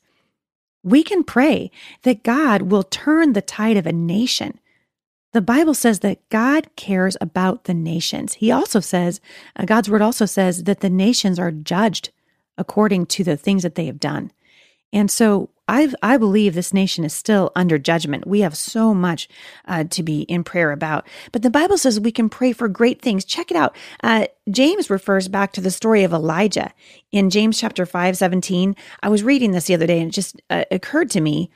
We 0.81 1.03
can 1.03 1.23
pray 1.23 1.69
that 2.01 2.23
God 2.23 2.63
will 2.63 2.81
turn 2.81 3.33
the 3.33 3.41
tide 3.41 3.77
of 3.77 3.85
a 3.85 3.93
nation 3.93 4.59
the 5.31 5.41
Bible 5.41 5.73
says 5.73 5.99
that 5.99 6.27
God 6.29 6.67
cares 6.75 7.15
about 7.21 7.65
the 7.65 7.73
nations. 7.73 8.35
He 8.35 8.51
also 8.51 8.79
says, 8.79 9.21
uh, 9.55 9.65
God's 9.65 9.89
word 9.89 10.01
also 10.01 10.25
says 10.25 10.63
that 10.63 10.79
the 10.79 10.89
nations 10.89 11.37
are 11.37 11.51
judged 11.51 12.09
according 12.57 13.05
to 13.07 13.23
the 13.23 13.37
things 13.37 13.63
that 13.63 13.75
they 13.75 13.85
have 13.85 13.99
done. 13.99 14.31
And 14.91 15.11
so 15.11 15.49
I 15.67 15.93
I 16.01 16.17
believe 16.17 16.55
this 16.55 16.73
nation 16.73 17.05
is 17.05 17.13
still 17.13 17.51
under 17.55 17.77
judgment. 17.77 18.25
We 18.25 18.41
have 18.41 18.57
so 18.57 18.93
much 18.93 19.29
uh, 19.67 19.83
to 19.83 20.01
be 20.01 20.21
in 20.21 20.43
prayer 20.43 20.71
about. 20.71 21.07
But 21.31 21.43
the 21.43 21.51
Bible 21.51 21.77
says 21.77 21.99
we 21.99 22.11
can 22.11 22.27
pray 22.27 22.53
for 22.53 22.67
great 22.67 22.99
things. 22.99 23.23
Check 23.23 23.51
it 23.51 23.57
out. 23.57 23.75
Uh, 24.01 24.25
James 24.49 24.89
refers 24.89 25.27
back 25.27 25.53
to 25.53 25.61
the 25.61 25.69
story 25.69 26.03
of 26.03 26.11
Elijah 26.11 26.73
in 27.11 27.29
James 27.29 27.59
chapter 27.59 27.85
5, 27.85 28.17
17. 28.17 28.75
I 29.03 29.09
was 29.09 29.21
reading 29.21 29.51
this 29.51 29.65
the 29.65 29.75
other 29.75 29.87
day 29.87 29.99
and 29.99 30.09
it 30.09 30.13
just 30.13 30.41
uh, 30.49 30.65
occurred 30.71 31.11
to 31.11 31.21
me 31.21 31.51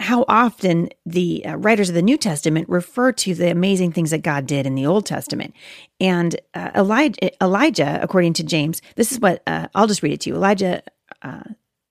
how 0.00 0.24
often 0.28 0.88
the 1.04 1.44
uh, 1.44 1.56
writers 1.56 1.90
of 1.90 1.94
the 1.94 2.02
New 2.02 2.16
Testament 2.16 2.68
refer 2.68 3.12
to 3.12 3.34
the 3.34 3.50
amazing 3.50 3.92
things 3.92 4.10
that 4.10 4.22
God 4.22 4.46
did 4.46 4.66
in 4.66 4.74
the 4.74 4.86
Old 4.86 5.04
Testament. 5.04 5.54
And 6.00 6.40
uh, 6.54 6.70
Elijah, 6.74 7.42
Elijah, 7.42 8.00
according 8.02 8.32
to 8.34 8.42
James, 8.42 8.80
this 8.96 9.12
is 9.12 9.20
what 9.20 9.42
uh, 9.46 9.68
I'll 9.74 9.86
just 9.86 10.02
read 10.02 10.14
it 10.14 10.20
to 10.22 10.30
you. 10.30 10.36
Elijah 10.36 10.82
uh, 11.22 11.42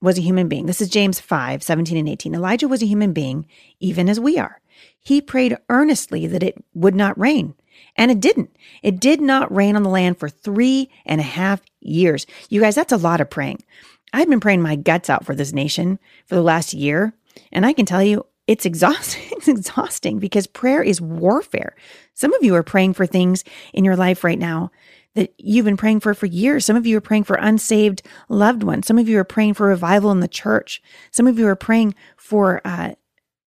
was 0.01 0.17
a 0.17 0.23
human 0.23 0.47
being. 0.47 0.65
This 0.65 0.81
is 0.81 0.89
James 0.89 1.19
5 1.19 1.61
17 1.61 1.97
and 1.97 2.09
18. 2.09 2.33
Elijah 2.33 2.67
was 2.67 2.81
a 2.81 2.87
human 2.87 3.13
being, 3.13 3.45
even 3.79 4.09
as 4.09 4.19
we 4.19 4.39
are. 4.39 4.59
He 4.99 5.21
prayed 5.21 5.57
earnestly 5.69 6.25
that 6.27 6.43
it 6.43 6.63
would 6.73 6.95
not 6.95 7.17
rain. 7.17 7.53
And 7.95 8.11
it 8.11 8.19
didn't. 8.19 8.55
It 8.81 8.99
did 8.99 9.21
not 9.21 9.53
rain 9.53 9.75
on 9.75 9.83
the 9.83 9.89
land 9.89 10.17
for 10.17 10.29
three 10.29 10.89
and 11.05 11.21
a 11.21 11.23
half 11.23 11.61
years. 11.79 12.25
You 12.49 12.59
guys, 12.61 12.75
that's 12.75 12.91
a 12.91 12.97
lot 12.97 13.21
of 13.21 13.29
praying. 13.29 13.63
I've 14.11 14.29
been 14.29 14.39
praying 14.39 14.61
my 14.61 14.75
guts 14.75 15.09
out 15.09 15.25
for 15.25 15.35
this 15.35 15.53
nation 15.53 15.99
for 16.25 16.35
the 16.35 16.41
last 16.41 16.73
year. 16.73 17.13
And 17.51 17.65
I 17.65 17.73
can 17.73 17.85
tell 17.85 18.03
you, 18.03 18.25
it's 18.47 18.65
exhausting. 18.65 19.23
It's 19.39 19.47
exhausting 19.47 20.19
because 20.19 20.47
prayer 20.47 20.83
is 20.83 20.99
warfare. 20.99 21.73
Some 22.13 22.33
of 22.33 22.43
you 22.43 22.55
are 22.55 22.63
praying 22.63 22.93
for 22.93 23.05
things 23.05 23.45
in 23.73 23.85
your 23.85 23.95
life 23.95 24.25
right 24.25 24.37
now 24.37 24.69
that 25.15 25.33
you've 25.37 25.63
been 25.63 25.77
praying 25.77 26.01
for 26.01 26.13
for 26.13 26.25
years. 26.25 26.65
Some 26.65 26.75
of 26.75 26.85
you 26.85 26.97
are 26.97 27.01
praying 27.01 27.23
for 27.23 27.37
unsaved 27.37 28.01
loved 28.27 28.63
ones. 28.63 28.85
Some 28.85 28.97
of 28.97 29.07
you 29.07 29.17
are 29.17 29.23
praying 29.23 29.53
for 29.53 29.67
revival 29.67 30.11
in 30.11 30.19
the 30.19 30.27
church. 30.27 30.81
Some 31.09 31.25
of 31.25 31.39
you 31.39 31.47
are 31.47 31.55
praying 31.55 31.95
for 32.17 32.59
uh, 32.65 32.95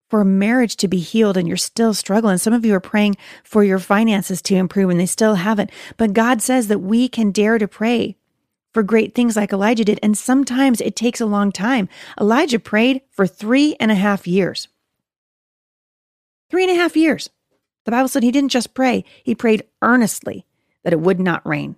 for 0.09 0.21
a 0.21 0.25
marriage 0.25 0.75
to 0.77 0.87
be 0.87 0.99
healed 0.99 1.37
and 1.37 1.47
you're 1.47 1.57
still 1.57 1.93
struggling. 1.93 2.37
Some 2.37 2.53
of 2.53 2.65
you 2.65 2.73
are 2.73 2.81
praying 2.81 3.15
for 3.45 3.63
your 3.63 3.79
finances 3.79 4.41
to 4.43 4.55
improve 4.55 4.89
and 4.89 4.99
they 4.99 5.05
still 5.05 5.35
haven't. 5.35 5.71
But 5.95 6.13
God 6.13 6.41
says 6.41 6.67
that 6.67 6.79
we 6.79 7.07
can 7.07 7.31
dare 7.31 7.57
to 7.57 7.67
pray 7.67 8.17
for 8.77 8.83
great 8.83 9.15
things 9.15 9.35
like 9.35 9.51
Elijah 9.51 9.83
did. 9.83 9.99
And 10.03 10.15
sometimes 10.15 10.81
it 10.81 10.95
takes 10.95 11.19
a 11.19 11.25
long 11.25 11.51
time. 11.51 11.89
Elijah 12.21 12.59
prayed 12.59 13.01
for 13.09 13.25
three 13.25 13.75
and 13.79 13.89
a 13.89 13.95
half 13.95 14.27
years. 14.27 14.67
Three 16.51 16.61
and 16.61 16.71
a 16.71 16.75
half 16.75 16.95
years. 16.95 17.27
The 17.85 17.91
Bible 17.91 18.07
said 18.07 18.21
he 18.21 18.31
didn't 18.31 18.51
just 18.51 18.75
pray, 18.75 19.03
he 19.23 19.33
prayed 19.33 19.63
earnestly 19.81 20.45
that 20.83 20.93
it 20.93 20.99
would 20.99 21.19
not 21.19 21.43
rain. 21.43 21.75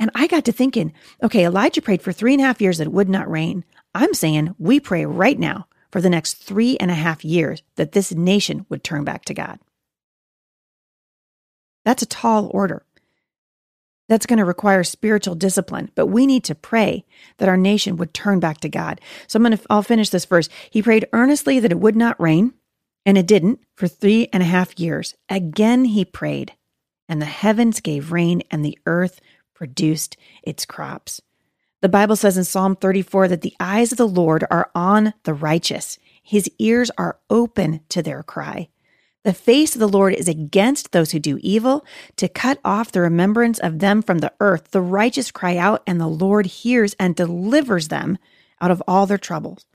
And 0.00 0.10
I 0.16 0.26
got 0.26 0.44
to 0.46 0.52
thinking, 0.52 0.92
okay, 1.22 1.46
Elijah 1.46 1.80
prayed 1.80 2.02
for 2.02 2.10
three 2.10 2.32
and 2.32 2.42
a 2.42 2.44
half 2.44 2.60
years 2.60 2.78
that 2.78 2.88
it 2.88 2.92
would 2.92 3.08
not 3.08 3.30
rain. 3.30 3.64
I'm 3.94 4.12
saying 4.12 4.56
we 4.58 4.80
pray 4.80 5.06
right 5.06 5.38
now 5.38 5.68
for 5.92 6.00
the 6.00 6.10
next 6.10 6.42
three 6.42 6.76
and 6.78 6.90
a 6.90 6.94
half 6.94 7.24
years 7.24 7.62
that 7.76 7.92
this 7.92 8.10
nation 8.10 8.66
would 8.68 8.82
turn 8.82 9.04
back 9.04 9.24
to 9.26 9.34
God. 9.34 9.60
That's 11.84 12.02
a 12.02 12.06
tall 12.06 12.50
order. 12.52 12.84
That's 14.10 14.26
going 14.26 14.40
to 14.40 14.44
require 14.44 14.82
spiritual 14.82 15.36
discipline, 15.36 15.92
but 15.94 16.08
we 16.08 16.26
need 16.26 16.42
to 16.42 16.54
pray 16.56 17.04
that 17.38 17.48
our 17.48 17.56
nation 17.56 17.96
would 17.96 18.12
turn 18.12 18.40
back 18.40 18.58
to 18.62 18.68
God. 18.68 19.00
So 19.28 19.36
I'm 19.36 19.44
going 19.44 19.56
to, 19.56 19.64
I'll 19.70 19.84
finish 19.84 20.10
this 20.10 20.24
verse. 20.24 20.48
He 20.68 20.82
prayed 20.82 21.06
earnestly 21.12 21.60
that 21.60 21.70
it 21.70 21.78
would 21.78 21.94
not 21.94 22.20
rain, 22.20 22.54
and 23.06 23.16
it 23.16 23.28
didn't 23.28 23.60
for 23.76 23.86
three 23.86 24.28
and 24.32 24.42
a 24.42 24.46
half 24.46 24.80
years. 24.80 25.14
Again, 25.28 25.84
he 25.84 26.04
prayed, 26.04 26.54
and 27.08 27.22
the 27.22 27.26
heavens 27.26 27.78
gave 27.78 28.10
rain, 28.10 28.42
and 28.50 28.64
the 28.64 28.76
earth 28.84 29.20
produced 29.54 30.16
its 30.42 30.66
crops. 30.66 31.22
The 31.80 31.88
Bible 31.88 32.16
says 32.16 32.36
in 32.36 32.42
Psalm 32.42 32.74
34 32.74 33.28
that 33.28 33.42
the 33.42 33.54
eyes 33.60 33.92
of 33.92 33.98
the 33.98 34.08
Lord 34.08 34.44
are 34.50 34.72
on 34.74 35.14
the 35.22 35.34
righteous, 35.34 36.00
his 36.20 36.50
ears 36.58 36.90
are 36.98 37.20
open 37.30 37.82
to 37.90 38.02
their 38.02 38.24
cry. 38.24 38.70
The 39.22 39.34
face 39.34 39.74
of 39.74 39.80
the 39.80 39.88
Lord 39.88 40.14
is 40.14 40.28
against 40.28 40.92
those 40.92 41.10
who 41.10 41.18
do 41.18 41.38
evil, 41.42 41.84
to 42.16 42.28
cut 42.28 42.58
off 42.64 42.90
the 42.90 43.02
remembrance 43.02 43.58
of 43.58 43.78
them 43.78 44.00
from 44.00 44.18
the 44.18 44.32
earth. 44.40 44.70
The 44.70 44.80
righteous 44.80 45.30
cry 45.30 45.56
out, 45.58 45.82
and 45.86 46.00
the 46.00 46.06
Lord 46.06 46.46
hears 46.46 46.94
and 46.98 47.14
delivers 47.14 47.88
them 47.88 48.16
out 48.62 48.70
of 48.70 48.82
all 48.88 49.06
their 49.06 49.18
troubles. 49.18 49.66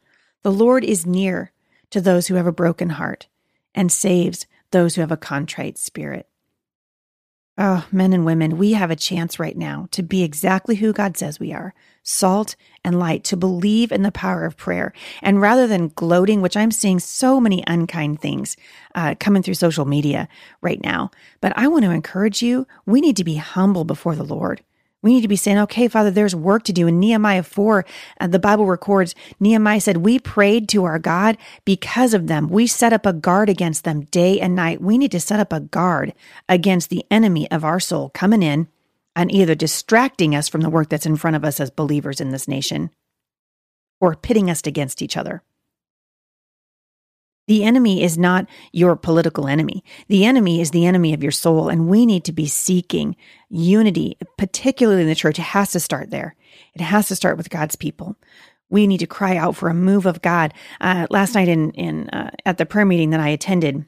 The 0.41 0.51
Lord 0.51 0.83
is 0.83 1.05
near 1.05 1.51
to 1.91 2.01
those 2.01 2.27
who 2.27 2.35
have 2.35 2.47
a 2.47 2.51
broken 2.51 2.91
heart 2.91 3.27
and 3.75 3.91
saves 3.91 4.47
those 4.71 4.95
who 4.95 5.01
have 5.01 5.11
a 5.11 5.17
contrite 5.17 5.77
spirit. 5.77 6.27
Oh, 7.57 7.87
men 7.89 8.11
and 8.11 8.25
women, 8.25 8.57
we 8.57 8.73
have 8.73 8.91
a 8.91 8.97
chance 8.97 9.39
right 9.39 9.57
now 9.57 9.87
to 9.91 10.03
be 10.03 10.23
exactly 10.23 10.75
who 10.75 10.91
God 10.91 11.15
says 11.15 11.39
we 11.39 11.53
are 11.53 11.73
salt 12.03 12.55
and 12.83 12.99
light, 12.99 13.23
to 13.23 13.35
believe 13.35 13.91
in 13.91 14.03
the 14.03 14.11
power 14.11 14.45
of 14.45 14.57
prayer. 14.57 14.93
And 15.21 15.41
rather 15.41 15.65
than 15.65 15.87
gloating, 15.95 16.41
which 16.41 16.55
I'm 16.55 16.69
seeing 16.69 16.99
so 16.99 17.39
many 17.39 17.63
unkind 17.65 18.21
things 18.21 18.55
uh, 18.93 19.15
coming 19.19 19.41
through 19.41 19.55
social 19.55 19.85
media 19.85 20.27
right 20.61 20.81
now, 20.83 21.09
but 21.41 21.51
I 21.57 21.67
want 21.67 21.83
to 21.85 21.91
encourage 21.91 22.43
you 22.43 22.67
we 22.85 23.01
need 23.01 23.17
to 23.17 23.23
be 23.23 23.37
humble 23.37 23.85
before 23.85 24.15
the 24.15 24.23
Lord. 24.23 24.61
We 25.05 25.13
need 25.13 25.21
to 25.21 25.27
be 25.27 25.35
saying, 25.35 25.59
okay, 25.59 25.87
Father, 25.87 26.09
there's 26.09 26.35
work 26.35 26.63
to 26.63 26.73
do. 26.73 26.87
In 26.87 26.99
Nehemiah 26.99 27.43
4, 27.43 27.85
uh, 28.21 28.25
the 28.25 28.39
Bible 28.39 28.65
records 28.65 29.13
Nehemiah 29.39 29.79
said, 29.79 29.97
We 29.97 30.17
prayed 30.17 30.67
to 30.69 30.85
our 30.85 30.97
God 30.97 31.37
because 31.63 32.15
of 32.15 32.25
them. 32.25 32.49
We 32.49 32.65
set 32.65 32.91
up 32.91 33.05
a 33.05 33.13
guard 33.13 33.47
against 33.47 33.83
them 33.83 34.05
day 34.05 34.39
and 34.39 34.55
night. 34.55 34.81
We 34.81 34.97
need 34.97 35.11
to 35.11 35.19
set 35.19 35.39
up 35.39 35.53
a 35.53 35.59
guard 35.59 36.15
against 36.49 36.89
the 36.89 37.05
enemy 37.11 37.49
of 37.51 37.63
our 37.63 37.79
soul 37.79 38.09
coming 38.15 38.41
in 38.41 38.67
and 39.15 39.31
either 39.31 39.53
distracting 39.53 40.33
us 40.35 40.49
from 40.49 40.61
the 40.61 40.71
work 40.71 40.89
that's 40.89 41.05
in 41.05 41.17
front 41.17 41.35
of 41.35 41.45
us 41.45 41.59
as 41.59 41.69
believers 41.69 42.19
in 42.19 42.31
this 42.31 42.47
nation 42.47 42.89
or 44.01 44.15
pitting 44.15 44.49
us 44.49 44.63
against 44.65 45.03
each 45.03 45.15
other. 45.15 45.43
The 47.47 47.63
enemy 47.63 48.03
is 48.03 48.17
not 48.17 48.47
your 48.71 48.95
political 48.95 49.47
enemy. 49.47 49.83
The 50.07 50.25
enemy 50.25 50.61
is 50.61 50.71
the 50.71 50.85
enemy 50.85 51.13
of 51.13 51.21
your 51.21 51.31
soul. 51.31 51.69
And 51.69 51.87
we 51.87 52.05
need 52.05 52.23
to 52.25 52.31
be 52.31 52.47
seeking 52.47 53.15
unity, 53.49 54.17
particularly 54.37 55.03
in 55.03 55.07
the 55.07 55.15
church. 55.15 55.37
It 55.37 55.43
has 55.43 55.71
to 55.71 55.79
start 55.79 56.09
there. 56.09 56.35
It 56.73 56.81
has 56.81 57.07
to 57.09 57.15
start 57.15 57.37
with 57.37 57.49
God's 57.49 57.75
people. 57.75 58.15
We 58.69 58.87
need 58.87 58.99
to 58.99 59.07
cry 59.07 59.37
out 59.37 59.55
for 59.55 59.69
a 59.69 59.75
move 59.75 60.05
of 60.05 60.21
God. 60.21 60.53
Uh, 60.81 61.05
last 61.09 61.35
night 61.35 61.47
in, 61.47 61.71
in 61.71 62.09
uh, 62.09 62.31
at 62.45 62.57
the 62.57 62.65
prayer 62.65 62.85
meeting 62.85 63.11
that 63.11 63.19
I 63.19 63.29
attended, 63.29 63.85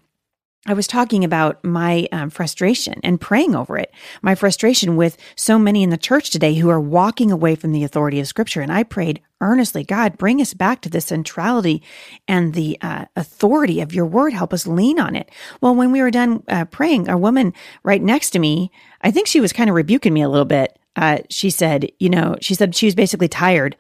I 0.67 0.74
was 0.74 0.86
talking 0.86 1.24
about 1.24 1.63
my 1.63 2.09
um, 2.12 2.29
frustration 2.29 3.00
and 3.01 3.21
praying 3.21 3.55
over 3.55 3.77
it, 3.77 3.93
my 4.21 4.36
frustration 4.36 4.97
with 4.97 5.15
so 5.38 5.57
many 5.57 5.81
in 5.81 5.91
the 5.91 5.97
church 5.97 6.29
today 6.29 6.55
who 6.55 6.67
are 6.67 6.79
walking 6.79 7.31
away 7.31 7.55
from 7.55 7.71
the 7.71 7.86
authority 7.86 8.19
of 8.19 8.27
Scripture. 8.27 8.59
And 8.59 8.71
I 8.71 8.83
prayed 8.83 9.21
earnestly, 9.39 9.86
God, 9.86 10.17
bring 10.17 10.41
us 10.41 10.53
back 10.53 10.81
to 10.81 10.89
the 10.89 11.00
centrality 11.00 11.81
and 12.27 12.53
the 12.53 12.77
uh, 12.81 13.05
authority 13.15 13.79
of 13.79 13.93
your 13.93 14.05
word. 14.05 14.33
Help 14.33 14.53
us 14.53 14.67
lean 14.67 15.00
on 15.00 15.15
it. 15.15 15.31
Well, 15.62 15.74
when 15.74 15.93
we 15.93 16.01
were 16.01 16.12
done 16.12 16.43
uh, 16.50 16.65
praying, 16.65 17.07
a 17.07 17.17
woman 17.17 17.53
right 17.83 18.01
next 18.01 18.31
to 18.31 18.39
me, 18.39 18.69
I 19.01 19.09
think 19.09 19.27
she 19.27 19.39
was 19.39 19.53
kind 19.53 19.69
of 19.69 19.75
rebuking 19.75 20.13
me 20.13 20.21
a 20.21 20.29
little 20.29 20.43
bit. 20.43 20.77
Uh, 20.97 21.19
she 21.29 21.50
said, 21.50 21.89
you 21.97 22.09
know, 22.09 22.36
she 22.41 22.55
said 22.55 22.75
she 22.75 22.88
was 22.88 22.95
basically 22.95 23.29
tired 23.29 23.77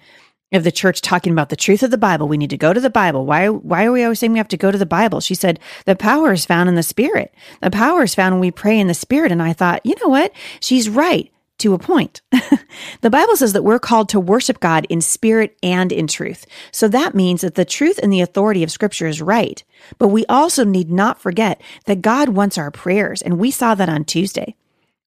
of 0.53 0.63
the 0.63 0.71
church 0.71 1.01
talking 1.01 1.33
about 1.33 1.49
the 1.49 1.55
truth 1.55 1.83
of 1.83 1.91
the 1.91 1.97
Bible. 1.97 2.27
We 2.27 2.37
need 2.37 2.49
to 2.51 2.57
go 2.57 2.73
to 2.73 2.79
the 2.79 2.89
Bible. 2.89 3.25
Why, 3.25 3.49
why 3.49 3.85
are 3.85 3.91
we 3.91 4.03
always 4.03 4.19
saying 4.19 4.31
we 4.31 4.37
have 4.37 4.47
to 4.49 4.57
go 4.57 4.71
to 4.71 4.77
the 4.77 4.85
Bible? 4.85 5.19
She 5.19 5.35
said, 5.35 5.59
the 5.85 5.95
power 5.95 6.31
is 6.31 6.45
found 6.45 6.69
in 6.69 6.75
the 6.75 6.83
Spirit. 6.83 7.33
The 7.61 7.71
power 7.71 8.03
is 8.03 8.15
found 8.15 8.35
when 8.35 8.41
we 8.41 8.51
pray 8.51 8.79
in 8.79 8.87
the 8.87 8.93
Spirit. 8.93 9.31
And 9.31 9.41
I 9.41 9.53
thought, 9.53 9.85
you 9.85 9.95
know 10.01 10.09
what? 10.09 10.31
She's 10.61 10.89
right 10.89 11.31
to 11.57 11.73
a 11.73 11.79
point. 11.79 12.21
the 13.01 13.09
Bible 13.09 13.35
says 13.35 13.53
that 13.53 13.63
we're 13.63 13.79
called 13.79 14.09
to 14.09 14.19
worship 14.19 14.59
God 14.59 14.85
in 14.89 15.01
spirit 15.01 15.57
and 15.63 15.91
in 15.91 16.07
truth. 16.07 16.45
So 16.71 16.87
that 16.87 17.15
means 17.15 17.41
that 17.41 17.55
the 17.55 17.65
truth 17.65 17.99
and 18.01 18.13
the 18.13 18.21
authority 18.21 18.63
of 18.63 18.71
Scripture 18.71 19.07
is 19.07 19.21
right. 19.21 19.63
But 19.97 20.09
we 20.09 20.25
also 20.27 20.63
need 20.63 20.91
not 20.91 21.19
forget 21.19 21.59
that 21.85 22.01
God 22.01 22.29
wants 22.29 22.57
our 22.57 22.71
prayers. 22.71 23.21
And 23.21 23.39
we 23.39 23.51
saw 23.51 23.75
that 23.75 23.89
on 23.89 24.05
Tuesday 24.05 24.55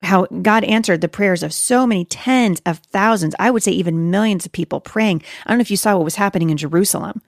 how 0.02 0.26
God 0.26 0.64
answered 0.64 1.00
the 1.00 1.08
prayers 1.08 1.42
of 1.42 1.52
so 1.52 1.86
many 1.86 2.04
tens 2.04 2.62
of 2.64 2.78
thousands, 2.78 3.34
I 3.38 3.50
would 3.50 3.62
say 3.62 3.72
even 3.72 4.10
millions 4.10 4.46
of 4.46 4.52
people 4.52 4.80
praying. 4.80 5.22
I 5.44 5.50
don't 5.50 5.58
know 5.58 5.62
if 5.62 5.70
you 5.70 5.76
saw 5.76 5.96
what 5.96 6.04
was 6.04 6.14
happening 6.16 6.50
in 6.50 6.56
Jerusalem. 6.56 7.20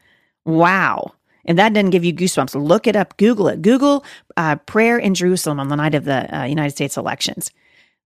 Wow. 0.45 1.15
And 1.45 1.59
that 1.59 1.73
doesn't 1.73 1.91
give 1.91 2.05
you 2.05 2.13
goosebumps. 2.13 2.55
Look 2.55 2.87
it 2.87 2.97
up, 2.97 3.17
Google 3.17 3.49
it. 3.49 3.63
Google 3.63 4.05
uh, 4.37 4.57
prayer 4.57 4.99
in 4.99 5.15
Jerusalem 5.15 5.59
on 5.59 5.69
the 5.69 5.77
night 5.77 5.95
of 5.95 6.05
the 6.05 6.37
uh, 6.37 6.45
United 6.45 6.73
States 6.73 6.97
elections. 6.97 7.51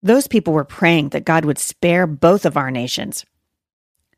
Those 0.02 0.26
people 0.26 0.52
were 0.52 0.64
praying 0.64 1.10
that 1.10 1.24
God 1.24 1.44
would 1.44 1.58
spare 1.58 2.06
both 2.06 2.44
of 2.46 2.56
our 2.56 2.70
nations 2.70 3.24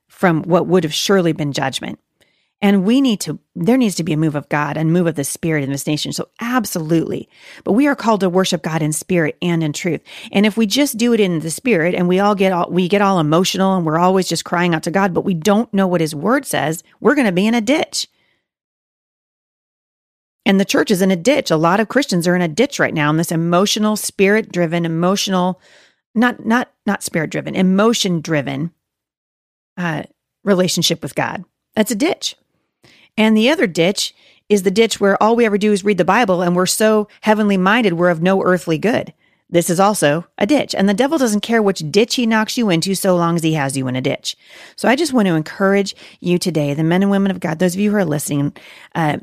from 0.09 0.43
what 0.43 0.67
would 0.67 0.85
have 0.85 0.95
surely 0.95 1.33
been 1.33 1.53
judgment. 1.53 1.99
And 2.63 2.85
we 2.85 3.03
need 3.03 3.21
to, 3.21 3.39
there 3.55 3.77
needs 3.77 3.97
to 3.97 4.05
be 4.05 4.15
a 4.15 4.17
move 4.17 4.35
of 4.35 4.49
God 4.49 4.79
and 4.79 4.93
move 4.93 5.07
of 5.07 5.15
the 5.15 5.25
Spirit 5.25 5.63
in 5.63 5.71
this 5.71 5.87
nation. 5.87 6.13
So, 6.13 6.29
absolutely. 6.41 7.29
But 7.65 7.73
we 7.73 7.87
are 7.87 7.95
called 7.95 8.21
to 8.21 8.31
worship 8.31 8.63
God 8.63 8.81
in 8.81 8.93
spirit 8.93 9.37
and 9.43 9.63
in 9.63 9.75
truth. 9.75 10.01
And 10.33 10.47
if 10.47 10.57
we 10.57 10.67
just 10.67 10.97
do 10.97 11.13
it 11.13 11.21
in 11.21 11.41
the 11.41 11.51
Spirit 11.51 11.95
and 11.95 12.09
we 12.09 12.19
all 12.19 12.35
get 12.35 12.53
all, 12.53 12.71
we 12.71 12.89
get 12.89 13.03
all 13.03 13.21
emotional 13.21 13.77
and 13.77 13.85
we're 13.85 13.99
always 13.99 14.27
just 14.27 14.47
crying 14.47 14.75
out 14.75 14.85
to 14.85 14.91
God, 14.91 15.13
but 15.13 15.25
we 15.25 15.35
don't 15.35 15.73
know 15.75 15.87
what 15.87 16.01
His 16.01 16.15
Word 16.15 16.47
says, 16.47 16.83
we're 16.99 17.15
going 17.15 17.27
to 17.27 17.33
be 17.33 17.47
in 17.47 17.55
a 17.55 17.61
ditch. 17.61 18.09
And 20.47 20.59
the 20.59 20.65
church 20.65 20.91
is 20.91 21.03
in 21.03 21.11
a 21.11 21.17
ditch. 21.17 21.51
A 21.51 21.57
lot 21.57 21.81
of 21.81 21.89
Christians 21.89 22.27
are 22.27 22.37
in 22.37 22.43
a 22.43 22.49
ditch 22.49 22.79
right 22.79 22.95
now 22.95 23.11
in 23.11 23.17
this 23.17 23.33
emotional, 23.33 23.97
spirit 23.97 24.51
driven, 24.51 24.87
emotional, 24.87 25.61
not, 26.15 26.47
not, 26.47 26.73
not 26.87 27.03
spirit 27.03 27.31
driven, 27.31 27.55
emotion 27.55 28.21
driven 28.21 28.71
uh, 29.77 30.05
relationship 30.45 31.03
with 31.03 31.15
God. 31.15 31.45
That's 31.75 31.91
a 31.91 31.97
ditch. 31.97 32.37
And 33.17 33.37
the 33.37 33.51
other 33.51 33.67
ditch 33.67 34.15
is 34.49 34.63
the 34.63 34.71
ditch 34.71 35.01
where 35.01 35.21
all 35.23 35.37
we 35.37 35.47
ever 35.47 35.59
do 35.59 35.73
is 35.73 35.85
read 35.85 35.99
the 35.99 36.05
Bible 36.05 36.43
and 36.43 36.55
we're 36.55 36.67
so 36.67 37.09
heavenly 37.23 37.57
minded, 37.57 37.95
we're 37.95 38.11
of 38.11 38.23
no 38.23 38.43
earthly 38.43 38.79
good. 38.79 39.13
This 39.49 39.71
is 39.71 39.79
also 39.79 40.27
a 40.39 40.47
ditch, 40.47 40.75
and 40.75 40.89
the 40.89 40.95
devil 40.95 41.19
doesn't 41.19 41.43
care 41.43 41.63
which 41.63 41.89
ditch 41.93 42.17
he 42.17 42.27
knocks 42.27 42.59
you 42.59 42.69
into 42.69 42.97
so 42.97 43.15
long 43.15 43.37
as 43.37 43.45
he 43.45 43.53
has 43.53 43.77
you 43.77 43.87
in 43.87 43.95
a 43.95 44.01
ditch. 44.01 44.37
So 44.75 44.89
I 44.89 44.97
just 44.97 45.13
want 45.13 45.29
to 45.29 45.37
encourage 45.37 45.95
you 46.19 46.37
today, 46.37 46.75
the 46.75 46.83
men 46.83 47.03
and 47.03 47.13
women 47.13 47.31
of 47.31 47.39
God, 47.39 47.61
those 47.61 47.75
of 47.75 47.81
you 47.81 47.93
who 47.93 47.97
are 47.97 48.05
listening, 48.05 48.57
uh, 48.97 49.19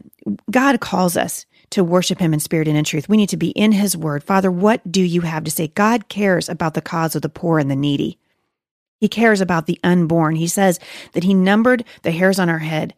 God 0.50 0.80
calls 0.80 1.18
us 1.18 1.46
to 1.72 1.84
worship 1.84 2.20
him 2.20 2.34
in 2.34 2.40
spirit 2.40 2.70
and 2.70 2.78
in 2.78 2.86
truth. 2.86 3.10
We 3.10 3.18
need 3.18 3.30
to 3.30 3.38
be 3.38 3.50
in 3.50 3.74
his 3.74 3.98
word. 3.98 4.24
Father, 4.24 4.50
what 4.50 4.90
do 4.90 5.02
you 5.02 5.22
have 5.22 5.44
to 5.44 5.52
say? 5.52 5.68
God 5.70 6.08
cares 6.08 6.48
about 6.48 6.74
the 6.74 6.82
cause 6.82 7.16
of 7.16 7.22
the 7.22 7.30
poor 7.30 7.60
and 7.60 7.70
the 7.70 7.76
needy. 7.76 8.18
He 9.00 9.10
cares 9.10 9.42
about 9.42 9.66
the 9.66 9.80
unborn. 9.84 10.36
He 10.36 10.48
says 10.48 10.80
that 11.12 11.26
he 11.26 11.34
numbered 11.34 11.84
the 12.04 12.12
hairs 12.12 12.40
on 12.40 12.48
our 12.48 12.60
head. 12.60 12.94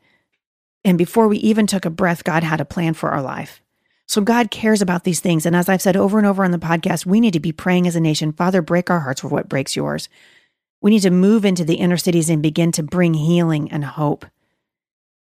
And 0.86 1.00
before 1.00 1.28
we 1.28 1.40
even 1.40 1.66
took 1.66 1.84
a 1.84 1.90
breath, 1.90 2.24
God 2.24 2.44
had 2.44 2.62
a 2.62 2.66
plan 2.66 2.94
for 2.94 3.10
our 3.10 3.22
life. 3.22 3.62
So 4.06 4.22
God 4.22 4.52
cares 4.52 4.84
about 4.84 5.04
these 5.04 5.20
things. 5.20 5.46
And 5.48 5.56
as 5.56 5.68
I've 5.68 5.82
said 5.82 5.98
over 5.98 6.20
and 6.20 6.28
over 6.28 6.44
on 6.44 6.52
the 6.52 6.60
podcast, 6.60 7.08
we 7.08 7.20
need 7.20 7.34
to 7.34 7.40
be 7.40 7.52
praying 7.52 7.88
as 7.88 7.96
a 7.96 8.00
nation, 8.00 8.32
Father, 8.32 8.62
break 8.62 8.92
our 8.92 9.00
hearts 9.00 9.22
for 9.22 9.28
what 9.28 9.50
breaks 9.50 9.76
yours. 9.76 10.08
We 10.82 10.92
need 10.92 11.02
to 11.02 11.10
move 11.10 11.44
into 11.44 11.66
the 11.66 11.76
inner 11.76 11.98
cities 11.98 12.30
and 12.30 12.44
begin 12.44 12.72
to 12.74 12.84
bring 12.84 13.16
healing 13.16 13.72
and 13.72 13.84
hope. 13.84 14.28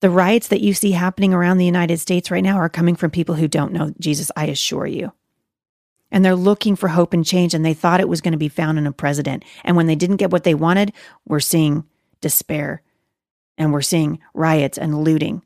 The 0.02 0.12
riots 0.12 0.50
that 0.50 0.62
you 0.62 0.76
see 0.76 0.92
happening 0.92 1.34
around 1.34 1.58
the 1.58 1.66
United 1.66 1.98
States 1.98 2.30
right 2.30 2.44
now 2.44 2.58
are 2.58 2.70
coming 2.70 2.96
from 2.96 3.10
people 3.10 3.34
who 3.34 3.48
don't 3.48 3.74
know 3.74 3.96
Jesus, 4.00 4.32
I 4.38 4.46
assure 4.46 4.86
you. 4.86 5.12
And 6.12 6.24
they're 6.24 6.36
looking 6.36 6.76
for 6.76 6.90
hope 6.90 7.14
and 7.14 7.26
change, 7.26 7.56
and 7.56 7.66
they 7.66 7.74
thought 7.74 8.00
it 8.00 8.08
was 8.08 8.22
going 8.22 8.34
to 8.34 8.38
be 8.38 8.48
found 8.48 8.78
in 8.78 8.86
a 8.86 8.92
president. 8.92 9.44
And 9.64 9.76
when 9.76 9.88
they 9.88 9.96
didn't 9.96 10.18
get 10.18 10.30
what 10.30 10.44
they 10.44 10.54
wanted, 10.54 10.94
we're 11.26 11.40
seeing 11.40 11.84
despair 12.22 12.84
and 13.58 13.74
we're 13.74 13.82
seeing 13.82 14.20
riots 14.36 14.78
and 14.78 15.04
looting. 15.04 15.42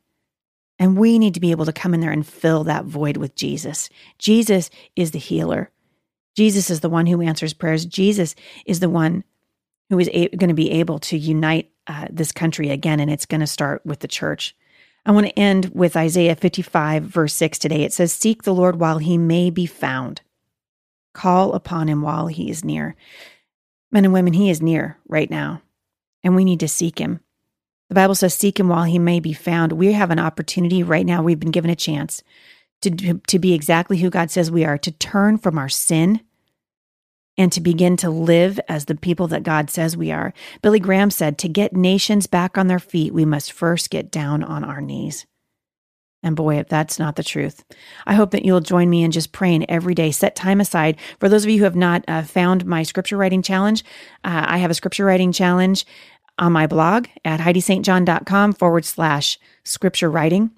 And 0.81 0.97
we 0.97 1.19
need 1.19 1.35
to 1.35 1.39
be 1.39 1.51
able 1.51 1.65
to 1.65 1.71
come 1.71 1.93
in 1.93 2.00
there 2.00 2.09
and 2.09 2.25
fill 2.25 2.63
that 2.63 2.85
void 2.85 3.15
with 3.15 3.35
Jesus. 3.35 3.88
Jesus 4.17 4.71
is 4.95 5.11
the 5.11 5.19
healer. 5.19 5.69
Jesus 6.35 6.71
is 6.71 6.79
the 6.79 6.89
one 6.89 7.05
who 7.05 7.21
answers 7.21 7.53
prayers. 7.53 7.85
Jesus 7.85 8.33
is 8.65 8.79
the 8.79 8.89
one 8.89 9.23
who 9.91 10.00
is 10.00 10.09
a- 10.11 10.29
going 10.29 10.47
to 10.47 10.55
be 10.55 10.71
able 10.71 10.97
to 10.97 11.19
unite 11.19 11.69
uh, 11.85 12.07
this 12.09 12.31
country 12.31 12.71
again. 12.71 13.00
And 13.00 13.11
it's 13.11 13.27
going 13.27 13.41
to 13.41 13.47
start 13.47 13.85
with 13.85 14.00
the 14.00 14.07
church. 14.07 14.55
I 15.05 15.11
want 15.11 15.27
to 15.27 15.38
end 15.38 15.69
with 15.75 15.95
Isaiah 15.95 16.35
55, 16.35 17.03
verse 17.03 17.35
6 17.35 17.59
today. 17.59 17.83
It 17.83 17.93
says, 17.93 18.11
Seek 18.11 18.41
the 18.41 18.53
Lord 18.55 18.79
while 18.79 18.97
he 18.97 19.19
may 19.19 19.51
be 19.51 19.67
found, 19.67 20.21
call 21.13 21.53
upon 21.53 21.89
him 21.89 22.01
while 22.01 22.25
he 22.25 22.50
is 22.50 22.65
near. 22.65 22.95
Men 23.91 24.05
and 24.05 24.15
women, 24.15 24.33
he 24.33 24.50
is 24.50 24.63
near 24.63 24.97
right 25.07 25.29
now, 25.29 25.61
and 26.23 26.35
we 26.35 26.43
need 26.43 26.61
to 26.61 26.67
seek 26.67 26.97
him. 26.97 27.19
The 27.91 27.95
Bible 27.95 28.15
says, 28.15 28.33
Seek 28.33 28.57
him 28.57 28.69
while 28.69 28.86
he 28.86 28.98
may 28.98 29.19
be 29.19 29.33
found. 29.33 29.74
We 29.74 29.91
have 29.91 30.12
an 30.12 30.19
opportunity 30.19 30.81
right 30.81 31.05
now. 31.05 31.21
We've 31.21 31.41
been 31.41 31.51
given 31.51 31.69
a 31.69 31.75
chance 31.75 32.24
to, 32.83 33.19
to 33.27 33.38
be 33.38 33.53
exactly 33.53 33.98
who 33.98 34.10
God 34.10 34.31
says 34.31 34.50
we 34.50 34.63
are, 34.63 34.77
to 34.77 34.91
turn 34.93 35.38
from 35.38 35.57
our 35.57 35.67
sin 35.67 36.21
and 37.38 37.51
to 37.51 37.60
begin 37.60 37.98
to 37.98 38.10
live 38.10 38.62
as 38.69 38.86
the 38.86 38.95
people 38.95 39.27
that 39.27 39.43
God 39.43 39.69
says 39.69 39.98
we 39.98 40.10
are. 40.10 40.33
Billy 40.62 40.79
Graham 40.79 41.12
said, 41.12 41.38
To 41.38 41.50
get 41.50 41.75
nations 41.75 42.27
back 42.27 42.57
on 42.57 42.67
their 42.67 42.79
feet, 42.79 43.13
we 43.13 43.25
must 43.25 43.51
first 43.51 43.89
get 43.89 44.10
down 44.10 44.41
on 44.41 44.63
our 44.63 44.79
knees. 44.79 45.25
And 46.24 46.33
boy, 46.33 46.60
if 46.60 46.69
that's 46.69 46.98
not 46.98 47.17
the 47.17 47.24
truth, 47.25 47.65
I 48.05 48.13
hope 48.13 48.31
that 48.31 48.45
you'll 48.45 48.62
join 48.62 48.89
me 48.89 49.03
in 49.03 49.12
just 49.12 49.33
praying 49.33 49.69
every 49.69 49.95
day. 49.95 50.12
Set 50.12 50.33
time 50.33 50.62
aside. 50.62 50.98
For 51.19 51.27
those 51.27 51.43
of 51.43 51.50
you 51.50 51.57
who 51.57 51.63
have 51.65 51.75
not 51.75 52.05
uh, 52.07 52.21
found 52.21 52.65
my 52.65 52.83
scripture 52.83 53.17
writing 53.17 53.41
challenge, 53.41 53.83
uh, 54.24 54.45
I 54.48 54.60
have 54.60 54.71
a 54.71 54.75
scripture 54.75 55.03
writing 55.03 55.33
challenge 55.33 55.86
on 56.38 56.51
my 56.51 56.67
blog 56.67 57.07
at 57.23 57.39
HeidiSt.John.com 57.39 58.53
forward 58.53 58.85
slash 58.85 59.39
scripture 59.63 60.09
writing. 60.09 60.51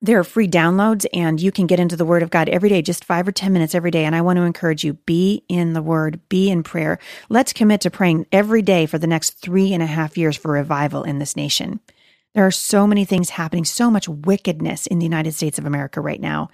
There 0.00 0.18
are 0.20 0.24
free 0.24 0.46
downloads, 0.46 1.06
and 1.12 1.40
you 1.40 1.50
can 1.50 1.66
get 1.66 1.80
into 1.80 1.96
the 1.96 2.04
Word 2.04 2.22
of 2.22 2.30
God 2.30 2.48
every 2.48 2.68
day, 2.68 2.82
just 2.82 3.04
five 3.04 3.26
or 3.26 3.32
10 3.32 3.52
minutes 3.52 3.74
every 3.74 3.90
day. 3.90 4.04
And 4.04 4.14
I 4.14 4.20
want 4.20 4.36
to 4.36 4.44
encourage 4.44 4.84
you 4.84 4.92
be 4.92 5.42
in 5.48 5.72
the 5.72 5.82
Word, 5.82 6.20
be 6.28 6.50
in 6.50 6.62
prayer. 6.62 7.00
Let's 7.28 7.52
commit 7.52 7.80
to 7.80 7.90
praying 7.90 8.26
every 8.30 8.62
day 8.62 8.86
for 8.86 8.98
the 8.98 9.08
next 9.08 9.30
three 9.30 9.72
and 9.72 9.82
a 9.82 9.86
half 9.86 10.16
years 10.16 10.36
for 10.36 10.52
revival 10.52 11.02
in 11.02 11.18
this 11.18 11.34
nation. 11.34 11.80
There 12.34 12.46
are 12.46 12.52
so 12.52 12.86
many 12.86 13.04
things 13.04 13.30
happening, 13.30 13.64
so 13.64 13.90
much 13.90 14.08
wickedness 14.08 14.86
in 14.86 15.00
the 15.00 15.06
United 15.06 15.34
States 15.34 15.58
of 15.58 15.66
America 15.66 16.00
right 16.00 16.20
now. 16.20 16.50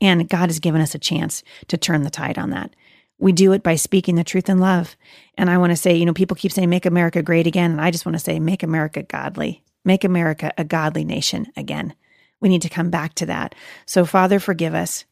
And 0.00 0.28
God 0.28 0.48
has 0.48 0.60
given 0.60 0.80
us 0.80 0.94
a 0.94 0.98
chance 1.00 1.42
to 1.66 1.76
turn 1.76 2.04
the 2.04 2.10
tide 2.10 2.38
on 2.38 2.50
that. 2.50 2.76
We 3.18 3.32
do 3.32 3.52
it 3.52 3.62
by 3.62 3.76
speaking 3.76 4.16
the 4.16 4.24
truth 4.24 4.48
in 4.48 4.58
love. 4.58 4.96
And 5.36 5.48
I 5.48 5.58
want 5.58 5.70
to 5.70 5.76
say, 5.76 5.94
you 5.94 6.04
know, 6.04 6.12
people 6.12 6.36
keep 6.36 6.52
saying, 6.52 6.68
make 6.68 6.86
America 6.86 7.22
great 7.22 7.46
again. 7.46 7.70
And 7.70 7.80
I 7.80 7.90
just 7.90 8.04
want 8.04 8.14
to 8.14 8.24
say, 8.24 8.40
make 8.40 8.62
America 8.62 9.02
godly. 9.02 9.62
Make 9.84 10.04
America 10.04 10.52
a 10.58 10.64
godly 10.64 11.04
nation 11.04 11.46
again. 11.56 11.94
We 12.40 12.48
need 12.48 12.62
to 12.62 12.68
come 12.68 12.90
back 12.90 13.14
to 13.14 13.26
that. 13.26 13.54
So, 13.86 14.04
Father, 14.04 14.40
forgive 14.40 14.74
us 14.74 15.04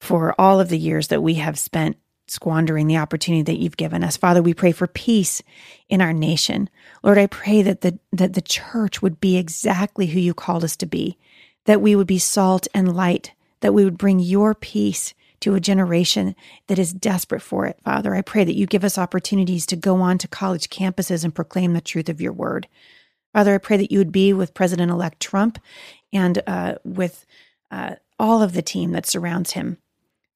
for 0.00 0.34
all 0.38 0.60
of 0.60 0.68
the 0.68 0.78
years 0.78 1.08
that 1.08 1.22
we 1.22 1.34
have 1.34 1.58
spent 1.58 1.96
squandering 2.26 2.86
the 2.86 2.98
opportunity 2.98 3.42
that 3.42 3.58
you've 3.58 3.76
given 3.76 4.04
us. 4.04 4.16
Father, 4.16 4.42
we 4.42 4.54
pray 4.54 4.72
for 4.72 4.86
peace 4.86 5.42
in 5.88 6.00
our 6.00 6.12
nation. 6.12 6.68
Lord, 7.02 7.18
I 7.18 7.26
pray 7.26 7.62
that 7.62 7.80
the 7.80 7.98
that 8.12 8.34
the 8.34 8.42
church 8.42 9.00
would 9.00 9.20
be 9.20 9.36
exactly 9.36 10.06
who 10.06 10.20
you 10.20 10.34
called 10.34 10.64
us 10.64 10.76
to 10.76 10.86
be, 10.86 11.16
that 11.64 11.80
we 11.80 11.96
would 11.96 12.06
be 12.06 12.18
salt 12.18 12.68
and 12.74 12.94
light, 12.94 13.32
that 13.60 13.74
we 13.74 13.84
would 13.84 13.98
bring 13.98 14.20
your 14.20 14.54
peace 14.54 15.14
to 15.40 15.54
a 15.54 15.60
generation 15.60 16.34
that 16.66 16.78
is 16.78 16.92
desperate 16.92 17.42
for 17.42 17.66
it. 17.66 17.78
Father, 17.84 18.14
I 18.14 18.22
pray 18.22 18.44
that 18.44 18.56
you 18.56 18.66
give 18.66 18.84
us 18.84 18.98
opportunities 18.98 19.66
to 19.66 19.76
go 19.76 19.96
on 19.96 20.18
to 20.18 20.28
college 20.28 20.68
campuses 20.68 21.24
and 21.24 21.34
proclaim 21.34 21.72
the 21.72 21.80
truth 21.80 22.08
of 22.08 22.20
your 22.20 22.32
word. 22.32 22.68
Father, 23.32 23.54
I 23.54 23.58
pray 23.58 23.76
that 23.76 23.92
you 23.92 23.98
would 23.98 24.12
be 24.12 24.32
with 24.32 24.54
President 24.54 24.90
elect 24.90 25.20
Trump 25.20 25.58
and 26.12 26.42
uh, 26.46 26.76
with 26.84 27.26
uh, 27.70 27.96
all 28.18 28.42
of 28.42 28.52
the 28.52 28.62
team 28.62 28.92
that 28.92 29.06
surrounds 29.06 29.52
him. 29.52 29.78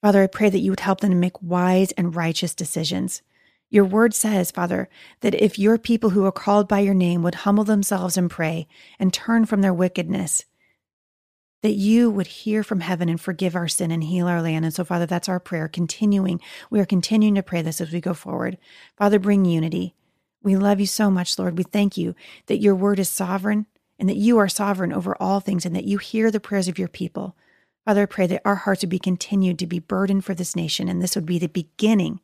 Father, 0.02 0.22
I 0.22 0.26
pray 0.26 0.50
that 0.50 0.58
you 0.58 0.70
would 0.70 0.80
help 0.80 1.00
them 1.00 1.10
to 1.10 1.16
make 1.16 1.42
wise 1.42 1.92
and 1.92 2.14
righteous 2.14 2.54
decisions. 2.54 3.22
Your 3.70 3.84
word 3.84 4.12
says, 4.12 4.50
Father, 4.50 4.88
that 5.20 5.34
if 5.34 5.58
your 5.58 5.78
people 5.78 6.10
who 6.10 6.26
are 6.26 6.32
called 6.32 6.68
by 6.68 6.80
your 6.80 6.92
name 6.92 7.22
would 7.22 7.36
humble 7.36 7.64
themselves 7.64 8.16
and 8.18 8.30
pray 8.30 8.68
and 8.98 9.14
turn 9.14 9.46
from 9.46 9.62
their 9.62 9.72
wickedness, 9.72 10.44
that 11.62 11.74
you 11.74 12.10
would 12.10 12.26
hear 12.26 12.62
from 12.62 12.80
heaven 12.80 13.08
and 13.08 13.20
forgive 13.20 13.54
our 13.54 13.68
sin 13.68 13.90
and 13.90 14.04
heal 14.04 14.26
our 14.26 14.42
land. 14.42 14.64
And 14.64 14.74
so, 14.74 14.84
Father, 14.84 15.06
that's 15.06 15.28
our 15.28 15.40
prayer. 15.40 15.68
Continuing, 15.68 16.40
we 16.70 16.80
are 16.80 16.86
continuing 16.86 17.36
to 17.36 17.42
pray 17.42 17.62
this 17.62 17.80
as 17.80 17.92
we 17.92 18.00
go 18.00 18.14
forward. 18.14 18.58
Father, 18.96 19.18
bring 19.18 19.44
unity. 19.44 19.94
We 20.42 20.56
love 20.56 20.80
you 20.80 20.86
so 20.86 21.10
much, 21.10 21.38
Lord. 21.38 21.56
We 21.56 21.64
thank 21.64 21.96
you 21.96 22.14
that 22.46 22.60
your 22.60 22.74
word 22.74 22.98
is 22.98 23.08
sovereign 23.08 23.66
and 23.98 24.08
that 24.08 24.16
you 24.16 24.38
are 24.38 24.48
sovereign 24.48 24.92
over 24.92 25.16
all 25.20 25.38
things 25.38 25.64
and 25.64 25.76
that 25.76 25.84
you 25.84 25.98
hear 25.98 26.30
the 26.30 26.40
prayers 26.40 26.66
of 26.66 26.78
your 26.78 26.88
people. 26.88 27.36
Father, 27.84 28.02
I 28.02 28.06
pray 28.06 28.26
that 28.26 28.42
our 28.44 28.56
hearts 28.56 28.82
would 28.82 28.90
be 28.90 28.98
continued 28.98 29.58
to 29.60 29.66
be 29.66 29.78
burdened 29.78 30.24
for 30.24 30.34
this 30.34 30.56
nation, 30.56 30.88
and 30.88 31.02
this 31.02 31.14
would 31.14 31.26
be 31.26 31.38
the 31.38 31.48
beginning 31.48 32.20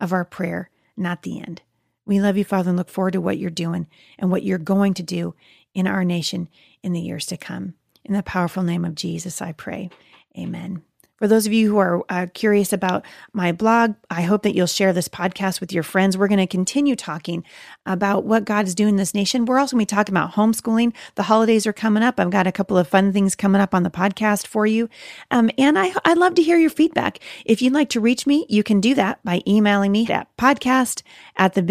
of 0.00 0.12
our 0.12 0.24
prayer, 0.24 0.70
not 0.96 1.22
the 1.22 1.40
end. 1.40 1.62
We 2.04 2.20
love 2.20 2.36
you, 2.36 2.44
Father, 2.44 2.70
and 2.70 2.76
look 2.76 2.88
forward 2.88 3.12
to 3.12 3.20
what 3.20 3.38
you're 3.38 3.50
doing 3.50 3.88
and 4.18 4.30
what 4.30 4.44
you're 4.44 4.58
going 4.58 4.94
to 4.94 5.02
do 5.02 5.34
in 5.74 5.86
our 5.86 6.04
nation 6.04 6.48
in 6.82 6.92
the 6.92 7.00
years 7.00 7.26
to 7.26 7.36
come. 7.36 7.74
In 8.06 8.14
the 8.14 8.22
powerful 8.22 8.62
name 8.62 8.84
of 8.84 8.94
Jesus, 8.94 9.42
I 9.42 9.50
pray. 9.50 9.90
Amen. 10.38 10.82
For 11.16 11.26
those 11.26 11.46
of 11.46 11.52
you 11.52 11.70
who 11.70 11.78
are 11.78 12.04
uh, 12.08 12.26
curious 12.34 12.72
about 12.72 13.04
my 13.32 13.50
blog, 13.50 13.94
I 14.10 14.22
hope 14.22 14.42
that 14.42 14.54
you'll 14.54 14.66
share 14.66 14.92
this 14.92 15.08
podcast 15.08 15.60
with 15.60 15.72
your 15.72 15.82
friends. 15.82 16.16
We're 16.16 16.28
going 16.28 16.38
to 16.38 16.46
continue 16.46 16.94
talking 16.94 17.42
about 17.86 18.24
what 18.24 18.44
God 18.44 18.66
is 18.66 18.74
doing 18.74 18.90
in 18.90 18.96
this 18.96 19.14
nation. 19.14 19.46
We're 19.46 19.58
also 19.58 19.76
going 19.76 19.86
to 19.86 19.92
be 19.92 19.96
talking 19.96 20.12
about 20.12 20.34
homeschooling. 20.34 20.92
The 21.14 21.24
holidays 21.24 21.66
are 21.66 21.72
coming 21.72 22.02
up. 22.02 22.20
I've 22.20 22.30
got 22.30 22.46
a 22.46 22.52
couple 22.52 22.76
of 22.76 22.86
fun 22.86 23.12
things 23.12 23.34
coming 23.34 23.62
up 23.62 23.74
on 23.74 23.82
the 23.82 23.90
podcast 23.90 24.46
for 24.46 24.66
you. 24.66 24.90
Um, 25.30 25.50
and 25.56 25.78
I, 25.78 25.92
I'd 26.04 26.18
love 26.18 26.34
to 26.34 26.42
hear 26.42 26.58
your 26.58 26.70
feedback. 26.70 27.18
If 27.46 27.62
you'd 27.62 27.72
like 27.72 27.88
to 27.90 28.00
reach 28.00 28.26
me, 28.26 28.46
you 28.50 28.62
can 28.62 28.80
do 28.80 28.94
that 28.94 29.24
by 29.24 29.40
emailing 29.48 29.92
me 29.92 30.06
at 30.08 30.28
podcast 30.36 31.02
at 31.36 31.54
the 31.54 31.62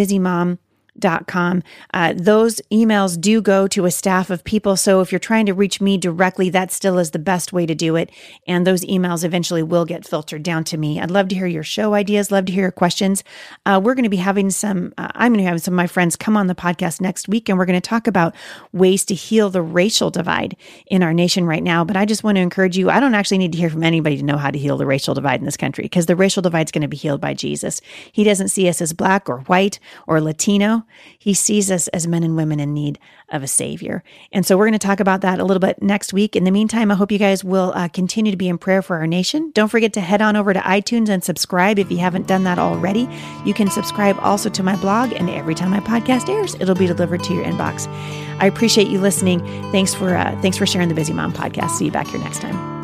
busy 0.99 1.15
com. 1.27 1.61
Uh, 1.93 2.13
those 2.15 2.61
emails 2.71 3.19
do 3.19 3.41
go 3.41 3.67
to 3.67 3.85
a 3.85 3.91
staff 3.91 4.29
of 4.29 4.43
people. 4.43 4.75
So 4.75 5.01
if 5.01 5.11
you're 5.11 5.19
trying 5.19 5.45
to 5.45 5.53
reach 5.53 5.81
me 5.81 5.97
directly, 5.97 6.49
that 6.49 6.71
still 6.71 6.97
is 6.97 7.11
the 7.11 7.19
best 7.19 7.53
way 7.53 7.65
to 7.65 7.75
do 7.75 7.95
it. 7.95 8.09
And 8.47 8.65
those 8.65 8.83
emails 8.85 9.23
eventually 9.23 9.61
will 9.61 9.85
get 9.85 10.07
filtered 10.07 10.43
down 10.43 10.63
to 10.65 10.77
me. 10.77 10.99
I'd 10.99 11.11
love 11.11 11.27
to 11.27 11.35
hear 11.35 11.47
your 11.47 11.63
show 11.63 11.93
ideas, 11.93 12.31
love 12.31 12.45
to 12.45 12.53
hear 12.53 12.63
your 12.63 12.71
questions. 12.71 13.23
Uh, 13.65 13.79
we're 13.83 13.93
going 13.93 14.03
to 14.03 14.09
be 14.09 14.17
having 14.17 14.49
some, 14.49 14.93
uh, 14.97 15.09
I'm 15.13 15.33
going 15.33 15.43
to 15.43 15.49
have 15.49 15.61
some 15.61 15.73
of 15.73 15.77
my 15.77 15.87
friends 15.87 16.15
come 16.15 16.37
on 16.37 16.47
the 16.47 16.55
podcast 16.55 17.01
next 17.01 17.27
week, 17.27 17.49
and 17.49 17.57
we're 17.57 17.65
going 17.65 17.79
to 17.79 17.89
talk 17.89 18.07
about 18.07 18.33
ways 18.71 19.05
to 19.05 19.13
heal 19.13 19.49
the 19.49 19.61
racial 19.61 20.09
divide 20.09 20.55
in 20.87 21.03
our 21.03 21.13
nation 21.13 21.45
right 21.45 21.63
now. 21.63 21.83
But 21.83 21.97
I 21.97 22.05
just 22.05 22.23
want 22.23 22.37
to 22.37 22.41
encourage 22.41 22.77
you, 22.77 22.89
I 22.89 22.99
don't 22.99 23.15
actually 23.15 23.39
need 23.39 23.51
to 23.51 23.57
hear 23.57 23.69
from 23.69 23.83
anybody 23.83 24.17
to 24.17 24.23
know 24.23 24.37
how 24.37 24.51
to 24.51 24.57
heal 24.57 24.77
the 24.77 24.85
racial 24.85 25.13
divide 25.13 25.39
in 25.39 25.45
this 25.45 25.57
country 25.57 25.83
because 25.83 26.05
the 26.05 26.15
racial 26.15 26.41
divide 26.41 26.67
is 26.67 26.71
going 26.71 26.81
to 26.81 26.87
be 26.87 26.97
healed 26.97 27.21
by 27.21 27.33
Jesus. 27.33 27.81
He 28.11 28.23
doesn't 28.23 28.49
see 28.49 28.69
us 28.69 28.81
as 28.81 28.93
black 28.93 29.29
or 29.29 29.39
white 29.41 29.79
or 30.07 30.21
Latino. 30.21 30.84
He 31.17 31.33
sees 31.33 31.71
us 31.71 31.87
as 31.89 32.07
men 32.07 32.23
and 32.23 32.35
women 32.35 32.59
in 32.59 32.73
need 32.73 32.99
of 33.29 33.43
a 33.43 33.47
savior. 33.47 34.03
And 34.31 34.45
so 34.45 34.57
we're 34.57 34.65
going 34.65 34.79
to 34.79 34.87
talk 34.87 34.99
about 34.99 35.21
that 35.21 35.39
a 35.39 35.43
little 35.43 35.59
bit 35.59 35.81
next 35.81 36.13
week. 36.13 36.35
In 36.35 36.43
the 36.43 36.51
meantime, 36.51 36.91
I 36.91 36.95
hope 36.95 37.11
you 37.11 37.17
guys 37.17 37.43
will 37.43 37.71
uh, 37.75 37.87
continue 37.87 38.31
to 38.31 38.37
be 38.37 38.47
in 38.47 38.57
prayer 38.57 38.81
for 38.81 38.97
our 38.97 39.07
nation. 39.07 39.51
Don't 39.53 39.69
forget 39.69 39.93
to 39.93 40.01
head 40.01 40.21
on 40.21 40.35
over 40.35 40.53
to 40.53 40.59
iTunes 40.59 41.09
and 41.09 41.23
subscribe 41.23 41.79
if 41.79 41.91
you 41.91 41.97
haven't 41.97 42.27
done 42.27 42.43
that 42.43 42.59
already. 42.59 43.09
You 43.45 43.53
can 43.53 43.69
subscribe 43.69 44.17
also 44.19 44.49
to 44.49 44.63
my 44.63 44.75
blog, 44.77 45.13
and 45.13 45.29
every 45.29 45.55
time 45.55 45.71
my 45.71 45.79
podcast 45.79 46.29
airs, 46.29 46.55
it'll 46.55 46.75
be 46.75 46.87
delivered 46.87 47.23
to 47.23 47.33
your 47.33 47.43
inbox. 47.43 47.87
I 48.39 48.47
appreciate 48.47 48.87
you 48.87 48.99
listening. 48.99 49.39
Thanks 49.71 49.93
for 49.93 50.15
uh, 50.15 50.39
thanks 50.41 50.57
for 50.57 50.65
sharing 50.65 50.89
the 50.89 50.95
Busy 50.95 51.13
Mom 51.13 51.33
podcast. 51.33 51.71
See 51.71 51.85
you 51.85 51.91
back 51.91 52.07
here 52.07 52.19
next 52.19 52.41
time. 52.41 52.75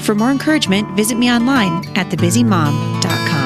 For 0.00 0.14
more 0.14 0.30
encouragement, 0.30 0.88
visit 0.96 1.16
me 1.16 1.30
online 1.30 1.86
at 1.96 2.08
thebusymom.com. 2.08 3.39